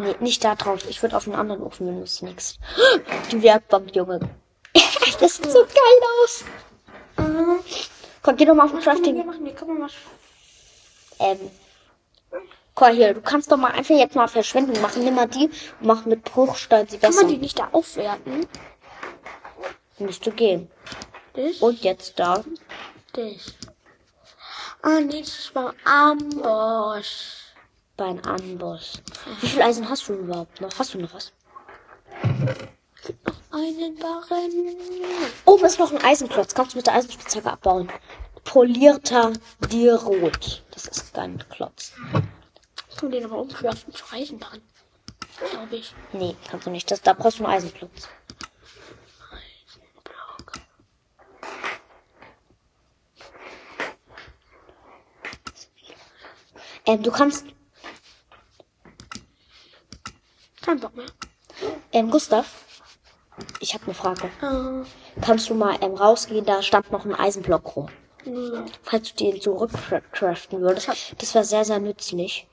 Nee, 0.00 0.16
nicht 0.20 0.42
da 0.42 0.54
drauf. 0.54 0.88
Ich 0.88 1.02
würde 1.02 1.14
auf 1.14 1.26
einen 1.26 1.36
anderen 1.36 1.62
Ofen, 1.62 1.86
wenn 1.86 2.02
es 2.02 2.22
nix. 2.22 2.58
Die 3.30 3.42
Werkbank, 3.42 3.94
Junge. 3.94 4.18
das 5.20 5.36
sieht 5.36 5.50
so 5.50 5.58
geil 5.64 6.00
aus. 6.24 6.44
Komm, 8.22 8.36
geh 8.36 8.46
doch 8.46 8.54
mal 8.54 8.64
auf 8.64 8.70
den 8.72 8.80
können 8.80 8.86
wir 8.86 9.02
Crafting. 9.02 9.26
machen? 9.26 9.44
Hier 9.44 9.54
kann 9.54 9.68
man 9.68 9.82
was. 9.82 9.92
Ähm. 11.18 11.50
Komm 12.74 12.94
hier, 12.94 13.12
du 13.12 13.20
kannst 13.20 13.52
doch 13.52 13.58
mal 13.58 13.72
einfach 13.72 13.94
jetzt 13.94 14.14
mal 14.16 14.26
Verschwendung 14.26 14.80
machen. 14.80 15.04
Nimm 15.04 15.16
mal 15.16 15.26
die 15.28 15.46
und 15.80 15.86
mach 15.86 16.06
mit 16.06 16.24
Bruchstein 16.24 16.88
sie 16.88 16.96
Kann 16.96 17.10
besser. 17.10 17.24
man 17.24 17.32
die 17.32 17.38
nicht 17.38 17.58
da 17.58 17.68
aufwerten? 17.72 18.46
Müsste 19.98 20.30
gehen. 20.30 20.70
Das? 21.34 21.58
Und 21.58 21.82
jetzt 21.82 22.18
da. 22.18 22.42
das. 23.12 23.54
Ah, 24.80 25.00
nee, 25.00 25.20
das 25.20 25.54
war 25.54 25.74
Amboss. 25.84 27.39
Bei 28.00 28.06
einem 28.06 28.24
Amboss. 28.24 29.02
Wie 29.42 29.46
viel 29.46 29.60
Eisen 29.60 29.86
hast 29.86 30.08
du 30.08 30.14
überhaupt 30.14 30.58
noch? 30.58 30.70
Hast 30.78 30.94
du 30.94 30.98
noch 31.00 31.12
was? 31.12 31.34
Einen 33.50 33.94
Barren. 33.98 34.50
Oben 35.44 35.64
ist 35.66 35.78
noch 35.78 35.92
ein 35.92 36.02
Eisenklotz. 36.02 36.54
Kannst 36.54 36.72
du 36.72 36.78
mit 36.78 36.86
der 36.86 36.94
Eisenspitzhacke 36.94 37.52
abbauen. 37.52 37.90
Polierter 38.44 39.34
Dirot. 39.70 40.64
Das 40.70 40.86
ist 40.86 41.12
kein 41.12 41.44
Klotz. 41.50 41.92
Kann 42.12 42.22
man 43.02 43.10
den 43.10 43.24
aber 43.26 43.36
umwerfen 43.36 43.92
zu 43.92 44.02
Eisenbahn. 44.10 44.62
Glaube 45.50 45.76
ich. 45.76 45.94
Nee, 46.14 46.34
kannst 46.50 46.66
du 46.66 46.70
nicht. 46.70 46.90
Das, 46.90 47.02
da 47.02 47.12
brauchst 47.12 47.38
du 47.38 47.44
einen 47.44 47.52
Eisenklotz. 47.52 48.08
Ähm, 56.86 57.02
du 57.02 57.10
kannst. 57.10 57.44
Kein 60.70 60.78
Bock 60.78 60.94
mehr. 60.94 61.06
Ähm, 61.90 62.12
Gustav. 62.12 62.46
Ich 63.58 63.74
habe 63.74 63.86
eine 63.86 63.94
Frage. 63.94 64.30
Äh, 64.40 65.20
Kannst 65.20 65.50
du 65.50 65.54
mal 65.54 65.76
ähm, 65.80 65.94
rausgehen? 65.94 66.44
Da 66.44 66.62
stand 66.62 66.92
noch 66.92 67.04
ein 67.04 67.12
Eisenblock 67.12 67.74
rum. 67.74 67.88
nö. 68.24 68.64
Falls 68.84 69.12
du 69.12 69.32
den 69.32 69.40
zurückcraften 69.40 70.60
würdest. 70.60 70.88
Das 71.18 71.34
wäre 71.34 71.44
sehr, 71.44 71.64
sehr 71.64 71.80
nützlich. 71.80 72.46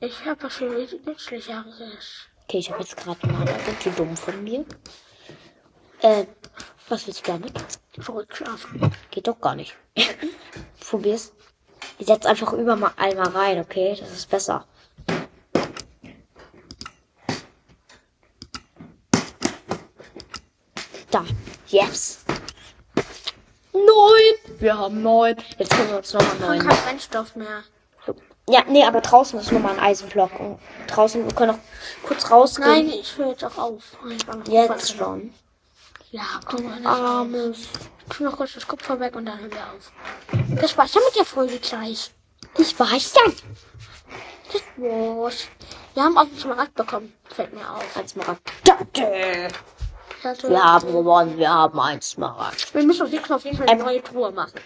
Ich 0.00 0.26
habe 0.26 0.42
was 0.42 0.56
viel 0.56 1.00
nützlicheres. 1.06 2.28
Okay, 2.42 2.58
ich 2.58 2.70
habe 2.70 2.82
jetzt 2.82 2.98
gerade 2.98 3.26
mal 3.28 3.46
Wie 3.82 3.90
dumm 3.92 4.14
von 4.14 4.44
mir. 4.44 4.66
Äh, 6.02 6.26
was 6.90 7.06
willst 7.06 7.26
du 7.26 7.32
damit? 7.32 7.54
Zurückschlafen. 7.98 8.92
Geht 9.10 9.26
doch 9.26 9.40
gar 9.40 9.54
nicht. 9.54 9.74
Probier's. 10.90 11.32
Ich 11.98 12.08
setz 12.08 12.26
einfach 12.26 12.52
über 12.52 12.76
mal 12.76 12.92
einmal 12.98 13.28
rein, 13.28 13.58
okay? 13.60 13.96
Das 13.98 14.12
ist 14.12 14.28
besser. 14.28 14.66
Da. 21.14 21.24
Yes. 21.68 22.24
Neun. 23.72 24.58
Wir 24.58 24.76
haben 24.76 25.00
neun. 25.00 25.36
Jetzt 25.58 25.70
können 25.70 25.90
wir 25.90 25.98
uns 25.98 26.12
nochmal 26.12 26.56
neun. 26.58 26.66
kein 26.66 26.76
Brennstoff 26.76 27.36
mehr. 27.36 27.62
Ja, 28.48 28.64
nee, 28.66 28.84
aber 28.84 29.00
draußen 29.00 29.38
ist 29.38 29.52
nochmal 29.52 29.74
ein 29.74 29.78
Eisenblock. 29.78 30.40
Und 30.40 30.58
draußen, 30.88 31.24
wir 31.24 31.32
können 31.32 31.52
noch 31.52 31.60
kurz 32.04 32.28
rausgehen. 32.28 32.68
Nein, 32.68 32.88
ich 32.88 33.16
höre 33.16 33.28
jetzt 33.28 33.44
auch 33.44 33.56
auf. 33.56 33.96
Ich 34.10 34.52
Jetzt 34.52 34.96
schon. 34.96 35.32
Ja, 36.10 36.40
komm 36.46 36.64
mal. 36.64 36.84
Armes. 36.84 37.58
Ich 37.60 38.16
tu 38.16 38.24
noch 38.24 38.36
kurz 38.36 38.54
das 38.54 38.66
Kupfer 38.66 38.98
weg 38.98 39.14
und 39.14 39.26
dann 39.26 39.38
hören 39.38 39.52
wir 39.52 39.72
auf. 39.72 39.92
Das 40.60 40.76
war's 40.76 40.94
ja 40.94 41.00
mit 41.00 41.16
der 41.16 41.24
Folge 41.24 41.60
gleich. 41.60 42.10
Ich 42.58 42.76
weiß 42.76 43.14
ja. 43.14 43.32
Das 44.52 44.62
war's. 44.78 45.46
Wir 45.94 46.02
haben 46.02 46.18
auch 46.18 46.22
einen 46.22 46.38
Smaragd 46.38 46.74
bekommen. 46.74 47.12
Fällt 47.26 47.54
mir 47.54 47.70
auf. 47.70 47.96
Ein 47.96 48.08
Smaragd. 48.08 48.50
Date. 48.96 49.54
Also, 50.24 50.48
Wir 50.48 50.64
haben 50.64 50.90
gewonnen, 50.92 51.36
wir 51.36 51.52
haben 51.52 51.78
ein 51.80 52.00
Smaragd. 52.00 52.72
wir 52.74 52.82
müssen 52.82 53.02
auf 53.02 53.10
jeden 53.12 53.24
Fall 53.26 53.38
eine 53.68 53.72
Ähm, 53.72 53.78
neue 53.86 54.02
Truhe 54.02 54.30
machen. 54.30 54.60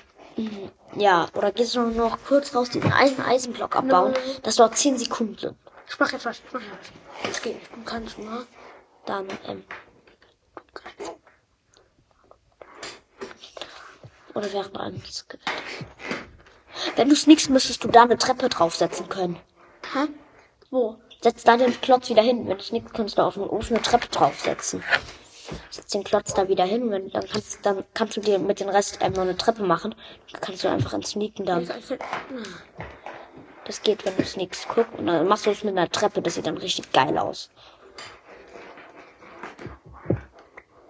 Ja, 0.95 1.27
oder 1.35 1.51
gehst 1.51 1.75
du 1.75 1.81
noch 1.81 2.17
kurz 2.27 2.55
raus, 2.55 2.71
diesen 2.71 2.93
einen 2.93 3.21
Eisenblock 3.21 3.75
abbauen? 3.75 4.13
Nein. 4.13 4.23
Das 4.43 4.57
dauert 4.57 4.77
10 4.77 4.99
Sekunden. 4.99 5.57
Ich 5.89 5.99
mach 5.99 6.13
jetzt 6.13 6.25
was. 6.25 6.39
Ich 6.39 6.53
mach 6.53 6.61
jetzt 6.61 6.71
was. 7.23 7.29
Das 7.31 7.43
geht 7.43 7.55
nicht. 7.57 7.73
Du 7.75 7.83
kannst 7.85 8.19
nur. 8.19 8.47
Dann, 9.05 9.27
ähm. 9.49 9.65
Oder 14.35 14.53
während 14.53 14.73
Gewalt. 14.75 15.25
Wenn 16.95 17.09
du 17.09 17.17
sneakst, 17.17 17.51
müsstest 17.51 17.83
du 17.83 17.89
da 17.89 18.03
eine 18.03 18.17
Treppe 18.19 18.49
draufsetzen 18.49 19.09
können. 19.09 19.41
Hä? 19.93 20.07
Wo? 20.71 20.99
Setz 21.21 21.43
da 21.43 21.57
den 21.57 21.79
Klotz 21.81 22.09
wieder 22.11 22.23
hin. 22.23 22.47
Wenn 22.47 22.59
du 22.59 22.63
sneakst, 22.63 22.95
kannst 22.95 23.19
du 23.19 23.23
auf 23.23 23.35
den 23.35 23.43
Ofen 23.43 23.75
eine 23.77 23.83
Treppe 23.83 24.07
draufsetzen. 24.09 24.85
Setz 25.71 25.91
den 25.93 26.05
Klotz 26.05 26.35
da 26.35 26.49
wieder 26.49 26.65
hin, 26.65 26.91
wenn, 26.91 27.11
dann 27.11 27.27
kannst, 27.27 27.65
dann 27.65 27.85
kannst 27.95 28.17
du 28.17 28.21
dir 28.21 28.39
mit 28.39 28.61
dem 28.61 28.69
Rest 28.69 29.01
noch 29.01 29.19
eine 29.19 29.37
Treppe 29.37 29.63
machen. 29.63 29.95
Dann 30.33 30.41
kannst 30.41 30.65
du 30.65 30.69
einfach 30.69 30.93
ins 30.93 31.11
Sneaken 31.11 31.47
ich- 31.63 31.99
Das 33.65 33.83
geht, 33.83 34.05
wenn 34.05 34.17
du 34.17 34.25
sneakst. 34.25 34.67
Guck, 34.69 34.87
und 34.99 35.07
dann 35.07 35.27
machst 35.29 35.47
du 35.47 35.51
es 35.51 35.63
mit 35.65 35.77
einer 35.77 35.91
Treppe. 35.91 36.23
Das 36.23 36.35
sieht 36.35 36.47
dann 36.47 36.59
richtig 36.59 36.93
geil 36.93 37.17
aus. 37.19 37.51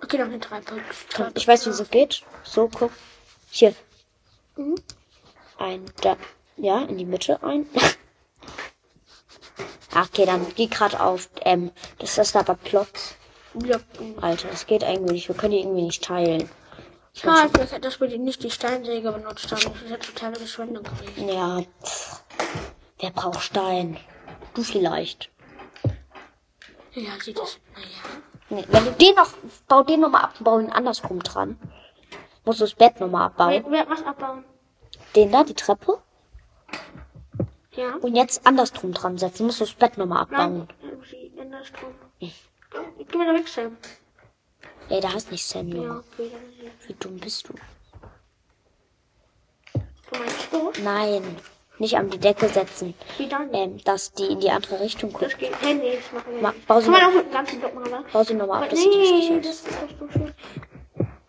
Okay, 0.02 0.18
noch 0.18 0.26
eine 0.26 0.40
Treppe. 0.40 0.80
Komm, 1.14 1.26
ich 1.34 1.46
weiß, 1.46 1.66
wie 1.66 1.70
es 1.70 1.90
geht. 1.90 2.22
So, 2.42 2.68
guck. 2.68 2.92
Hier. 3.50 3.74
Mhm. 4.56 4.76
Ein, 5.58 5.84
da. 6.00 6.16
Ja, 6.56 6.82
in 6.82 6.98
die 6.98 7.04
Mitte 7.04 7.42
ein. 7.42 7.66
Ach, 9.94 10.06
okay, 10.08 10.24
dann 10.24 10.46
geh 10.54 10.66
grad 10.66 10.98
auf. 10.98 11.28
Ähm, 11.42 11.70
das 11.98 12.16
ist 12.18 12.34
aber 12.36 12.56
Klotz. 12.56 13.16
Ja. 13.64 13.78
Alter, 14.20 14.48
das 14.48 14.66
geht 14.66 14.82
irgendwie 14.82 15.14
nicht. 15.14 15.28
Wir 15.28 15.36
können 15.36 15.52
die 15.52 15.60
irgendwie 15.60 15.82
nicht 15.82 16.04
teilen. 16.04 16.48
Schade, 17.14 17.80
dass 17.80 18.00
wir 18.00 18.08
die 18.08 18.18
nicht 18.18 18.42
die 18.42 18.50
Steinsäge 18.50 19.10
benutzt 19.10 19.50
haben. 19.50 19.72
Das 19.72 19.82
ist 19.82 19.90
ja 19.90 19.96
totale 19.96 20.36
Verschwendung 20.36 20.84
gewesen. 20.84 21.28
Ja. 21.28 21.62
pff. 21.82 22.22
Wer 23.00 23.10
braucht 23.10 23.40
Stein? 23.40 23.96
Du 24.54 24.62
vielleicht. 24.62 25.30
Ja, 26.92 27.12
sieht 27.20 27.38
das. 27.38 27.58
Naja. 27.74 28.22
Nee, 28.50 28.64
wenn 28.68 28.84
du 28.84 28.92
den 28.92 29.14
noch, 29.14 29.30
bau 29.68 29.82
den 29.82 30.00
nochmal 30.00 30.22
ab, 30.22 30.34
bau 30.40 30.58
ihn 30.58 30.70
andersrum 30.70 31.22
dran. 31.22 31.58
Musst 32.44 32.60
du 32.60 32.64
das 32.64 32.74
Bett 32.74 32.98
nochmal 32.98 33.26
abbauen. 33.26 33.50
Wer, 33.50 33.70
wer 33.70 33.90
was 33.90 34.02
abbauen? 34.04 34.44
Den 35.14 35.30
da, 35.30 35.44
die 35.44 35.54
Treppe. 35.54 35.98
Ja. 37.72 37.94
Und 37.96 38.16
jetzt 38.16 38.46
andersrum 38.46 38.92
dran 38.92 39.18
setzen. 39.18 39.46
Musst 39.46 39.60
du 39.60 39.64
das 39.64 39.74
Bett 39.74 39.98
nochmal 39.98 40.22
abbauen. 40.22 40.68
Nein, 41.36 41.52
andersrum. 42.74 43.06
Geh 43.10 43.18
da 43.18 43.34
weg, 43.34 43.48
Sam. 43.48 43.76
Ey, 44.90 45.00
da 45.00 45.12
hast 45.12 45.30
nicht 45.30 45.44
Sam, 45.46 45.68
Junge. 45.68 45.84
Ja, 45.86 45.96
okay, 45.98 46.30
Wie 46.86 46.94
dumm 46.94 47.18
bist 47.18 47.48
du? 47.48 47.52
Du 50.10 50.18
meinst 50.18 50.50
so? 50.50 50.72
Nein, 50.82 51.36
nicht 51.78 51.96
an 51.96 52.08
die 52.10 52.18
Decke 52.18 52.48
setzen. 52.48 52.94
Wie 53.18 53.28
dann? 53.28 53.52
Ähm, 53.52 53.78
dass 53.84 54.12
die 54.12 54.24
in 54.26 54.40
die 54.40 54.50
andere 54.50 54.80
Richtung 54.80 55.12
guckt. 55.12 55.24
Das 55.26 55.36
geht. 55.38 55.52
Hey, 55.60 55.74
nee, 55.74 55.96
das 55.96 56.10
machen 56.12 56.32
wir 56.34 56.40
Ma- 56.42 56.52
nicht. 56.52 56.66
bau 56.66 56.80
sie 56.80 56.84
Kann 56.90 56.92
man 56.92 57.02
mal- 57.02 57.08
auch 57.10 57.14
mit 57.14 57.26
dem 57.26 57.32
ganzen 57.32 57.60
Block 57.60 57.74
machen, 57.74 57.88
oder? 57.88 58.04
Bau 58.12 58.24
sie 58.24 58.34
nochmal 58.34 58.62
ab, 58.64 58.70
das 58.70 58.80
sieht 58.80 58.90
nee, 58.90 58.96
richtig 58.96 59.42
das 59.46 59.64
aus. 59.66 59.68
ist 59.90 60.00
doch 60.00 60.06
so 60.06 60.12
schön. 60.12 60.34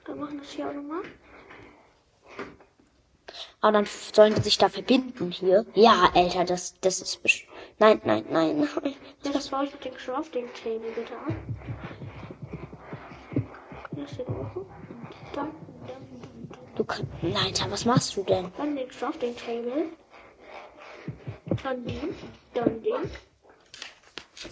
Dann 0.05 0.19
machen 0.19 0.33
wir 0.35 0.39
das 0.41 0.51
hier 0.51 0.69
auch 0.69 0.73
nochmal. 0.73 1.01
Aber 3.61 3.71
dann 3.73 3.87
sollen 4.13 4.33
die 4.35 4.41
sich 4.41 4.57
da 4.57 4.69
verbinden 4.69 5.31
hier. 5.31 5.65
Ja, 5.73 6.09
Alter, 6.15 6.45
das, 6.45 6.79
das 6.79 7.01
ist 7.01 7.21
besch 7.21 7.45
Nein, 7.79 8.01
nein, 8.03 8.25
nein, 8.29 8.67
nein. 8.83 8.95
Ja, 9.23 9.31
das 9.31 9.47
baue 9.47 9.63
ich 9.63 9.71
mit 9.71 9.85
dem 9.85 9.93
Crafting 9.93 10.49
Table 10.53 10.91
bitte. 10.93 11.13
Das 13.91 14.17
dann. 15.33 15.51
Du 16.75 16.83
kannst. 16.83 17.05
Nein, 17.21 17.37
Alter, 17.37 17.71
was 17.71 17.85
machst 17.85 18.17
du 18.17 18.23
denn? 18.23 18.51
Dann 18.57 18.75
den 18.75 18.89
Crafting 18.89 19.33
Table. 19.35 19.85
Dann 21.63 21.85
den. 21.85 22.15
Dann 22.53 22.83
den. 22.83 23.11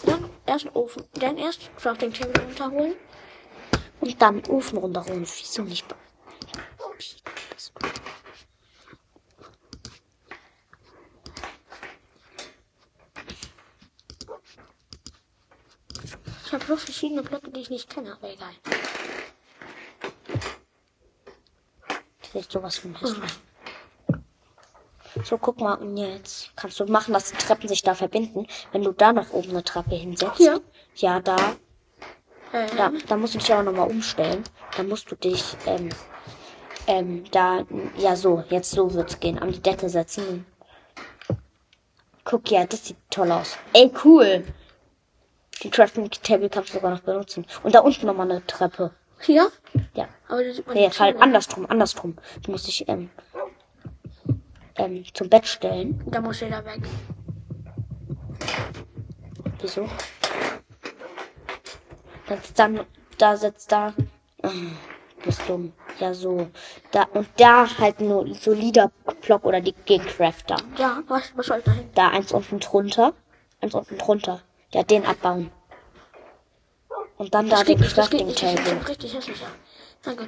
Dann 0.05 0.29
erst 0.45 0.65
den 0.65 0.71
Ofen. 0.71 1.03
Dann 1.19 1.37
erst 1.37 1.69
Crafting 1.75 2.13
Table 2.13 2.41
runterholen. 2.41 2.95
Und 3.99 4.21
dann 4.21 4.41
Ofen 4.47 4.77
rundherum. 4.77 5.21
Wieso 5.21 5.63
nicht? 5.63 5.85
Ich 6.99 7.21
habe 16.57 16.65
so 16.65 16.77
verschiedene 16.77 17.23
Blöcke, 17.23 17.51
die 17.51 17.61
ich 17.61 17.69
nicht 17.69 17.89
kenne, 17.89 18.13
aber 18.13 18.31
egal. 18.31 18.49
Ist 22.33 22.51
sowas 22.51 22.77
von 22.77 22.95
hässlich. 22.95 23.31
So, 25.23 25.37
guck 25.37 25.59
mal, 25.59 25.75
und 25.75 25.97
jetzt 25.97 26.51
kannst 26.55 26.79
du 26.79 26.85
machen, 26.85 27.13
dass 27.13 27.31
die 27.31 27.37
Treppen 27.37 27.67
sich 27.67 27.81
da 27.81 27.95
verbinden. 27.95 28.45
Wenn 28.71 28.83
du 28.83 28.91
da 28.91 29.13
noch 29.13 29.31
oben 29.31 29.49
eine 29.49 29.63
Treppe 29.63 29.95
hinsetzt. 29.95 30.37
Hier? 30.37 30.61
Ja, 30.95 31.19
da. 31.19 31.35
Äh, 32.53 32.67
Da, 32.75 32.91
da 33.07 33.17
musst 33.17 33.33
du 33.33 33.39
dich 33.39 33.51
auch 33.53 33.63
nochmal 33.63 33.89
umstellen. 33.89 34.43
Da 34.75 34.83
musst 34.83 35.09
du 35.09 35.15
dich, 35.15 35.55
ähm, 35.65 35.89
ähm, 36.85 37.23
da, 37.31 37.65
ja 37.97 38.15
so, 38.15 38.43
jetzt 38.49 38.71
so 38.71 38.93
wird's 38.93 39.19
gehen, 39.19 39.39
an 39.39 39.51
die 39.51 39.61
Decke 39.61 39.89
setzen. 39.89 40.45
Guck, 42.23 42.51
ja, 42.51 42.65
das 42.65 42.85
sieht 42.85 42.97
toll 43.09 43.31
aus. 43.31 43.57
Ey, 43.73 43.91
cool. 44.03 44.45
Die 45.63 45.69
Crafting 45.69 46.09
Table 46.09 46.49
kannst 46.49 46.69
du 46.69 46.73
sogar 46.73 46.91
noch 46.91 46.99
benutzen. 46.99 47.45
Und 47.63 47.73
da 47.73 47.79
unten 47.79 48.05
nochmal 48.05 48.29
eine 48.29 48.45
Treppe. 48.45 48.91
Hier? 49.21 49.51
Ja. 49.95 50.07
Aber 50.27 50.43
das 50.43 50.57
sieht 50.57 50.67
man 50.67 50.75
Nee, 50.75 50.89
halt 50.89 51.19
andersrum, 51.19 51.65
andersrum. 51.65 52.17
Du 52.43 52.51
musst 52.51 52.67
dich, 52.67 52.87
ähm, 52.87 53.09
ähm, 54.75 55.03
zum 55.13 55.29
Bett 55.29 55.47
stellen. 55.47 56.01
Da 56.07 56.21
muss 56.21 56.39
jeder 56.39 56.63
weg. 56.65 56.81
Wieso? 59.59 59.89
Setz 62.27 62.53
dann, 62.53 62.85
da 63.17 63.35
setzt 63.35 63.71
da. 63.71 63.93
Du 64.41 64.51
bist 65.23 65.41
dumm. 65.47 65.73
Ja, 65.99 66.13
so. 66.13 66.47
Da, 66.91 67.03
und 67.13 67.27
da 67.37 67.67
halt 67.79 68.01
nur 68.01 68.25
ein 68.25 68.35
solider 68.35 68.91
Block 69.21 69.45
oder 69.45 69.61
die 69.61 69.73
Crafter. 69.73 70.57
Ja, 70.77 71.01
was, 71.07 71.35
was 71.35 71.47
soll 71.47 71.59
ich 71.59 71.63
da 71.63 71.71
hin? 71.71 71.89
Da 71.95 72.09
eins 72.09 72.31
unten 72.31 72.59
drunter. 72.59 73.13
Eins 73.61 73.73
unten 73.73 73.97
drunter. 73.97 74.41
Ja, 74.73 74.83
den 74.83 75.05
abbauen. 75.05 75.51
Und 77.17 77.33
dann 77.33 77.49
da 77.49 77.57
Das 77.57 77.65
den 77.65 77.77
geht 77.77 77.97
das 77.97 78.09
geht 78.09 78.19
Crafting 78.19 78.27
nicht. 78.27 78.43
Das 78.43 78.53
Table. 78.55 78.69
schon 78.69 78.85
richtig 78.87 79.13
hässlich. 79.15 79.43
Na 80.05 80.13
gut. 80.13 80.27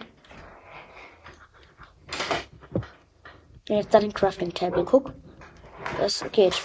Ja, 3.67 3.75
Jetzt 3.78 3.93
da 3.93 3.99
den 3.99 4.13
Crafting 4.13 4.54
Table. 4.54 4.84
Guck. 4.86 5.13
Das 5.99 6.23
geht. 6.32 6.60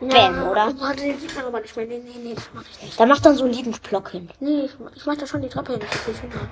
Ja, 0.00 0.08
Bam, 0.30 0.48
oder? 0.50 0.78
Warte, 0.80 1.02
den 1.02 1.18
sieht 1.18 1.34
man 1.34 1.46
aber 1.46 1.60
nicht 1.60 1.74
mehr. 1.76 1.86
Nee, 1.86 1.98
nee, 2.04 2.18
nee, 2.22 2.34
das 2.34 2.48
mach 2.54 2.62
ich 2.70 2.82
nicht. 2.82 3.00
Da 3.00 3.06
macht 3.06 3.24
dann 3.24 3.36
so 3.36 3.44
einen 3.44 3.54
soliden 3.54 3.78
Block 3.88 4.10
hin. 4.10 4.28
Nee, 4.40 4.66
ich, 4.66 4.78
mach- 4.78 4.92
ich 4.94 5.06
mach 5.06 5.16
da 5.16 5.26
schon 5.26 5.42
die 5.42 5.48
Treppe 5.48 5.72
hin. 5.72 5.80
Das 5.80 6.06
ist 6.08 6.20
super. 6.22 6.48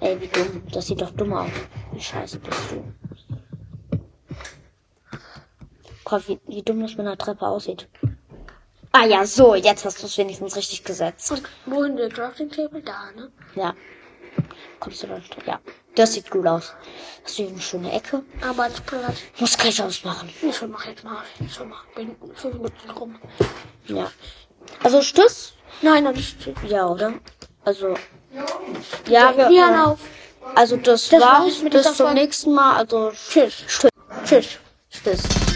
Ey, 0.00 0.20
wie 0.20 0.26
dumm. 0.28 0.62
Das 0.72 0.86
sieht 0.86 1.00
doch 1.00 1.10
dumm 1.12 1.32
aus. 1.32 1.50
Wie 1.92 2.00
scheiße 2.00 2.38
bist 2.40 2.60
du. 2.72 2.84
Gott, 6.04 6.28
wie, 6.28 6.40
wie 6.46 6.62
dumm 6.62 6.80
das 6.80 6.92
mit 6.92 7.00
einer 7.06 7.18
Treppe 7.18 7.46
aussieht. 7.46 7.88
Ah 8.92 9.04
ja, 9.04 9.24
so, 9.24 9.54
jetzt 9.54 9.84
hast 9.84 10.02
du 10.02 10.06
es 10.06 10.18
wenigstens 10.18 10.56
richtig 10.56 10.82
gesetzt. 10.84 11.30
Und 11.30 11.42
wohin 11.66 11.96
der 11.96 12.08
Crafting 12.08 12.50
Table? 12.50 12.82
Da, 12.82 13.10
ne? 13.14 13.30
Ja. 13.54 13.74
Kommst 14.80 15.02
du 15.02 15.06
dann? 15.06 15.22
Ja. 15.46 15.60
Das 15.94 16.14
sieht 16.14 16.30
gut 16.30 16.46
aus. 16.46 16.72
Hast 17.24 17.38
du 17.38 17.42
hier 17.42 17.52
eine 17.52 17.60
schöne 17.60 17.92
Ecke? 17.92 18.22
Arbeitsplatz. 18.40 19.18
Muss 19.38 19.56
gleich 19.56 19.82
ausmachen. 19.82 20.28
Ich 20.42 20.62
mach 20.62 20.86
jetzt 20.86 21.04
mal. 21.04 21.22
Ich 21.40 21.58
mal. 21.60 21.76
Bin 21.94 22.16
fünf 22.34 22.54
Minuten 22.54 22.90
rum. 22.90 23.18
Ja. 23.86 24.10
Also 24.82 25.02
Stöß? 25.02 25.52
Nein, 25.82 26.04
noch 26.04 26.12
nicht. 26.12 26.36
Ja, 26.66 26.86
oder? 26.88 27.14
Also. 27.64 27.94
Ja, 29.08 29.36
wir, 29.36 29.50
Ja, 29.50 29.84
auf. 29.84 30.00
Also 30.54 30.76
das, 30.76 31.08
Das 31.08 31.20
war's. 31.20 31.60
Bis 31.70 31.94
zum 31.94 32.14
nächsten 32.14 32.54
Mal. 32.54 32.76
Also 32.76 33.10
Tschüss. 33.10 33.64
Tschüss. 33.66 33.90
Tschüss. 34.24 34.58
Tschüss. 34.90 35.49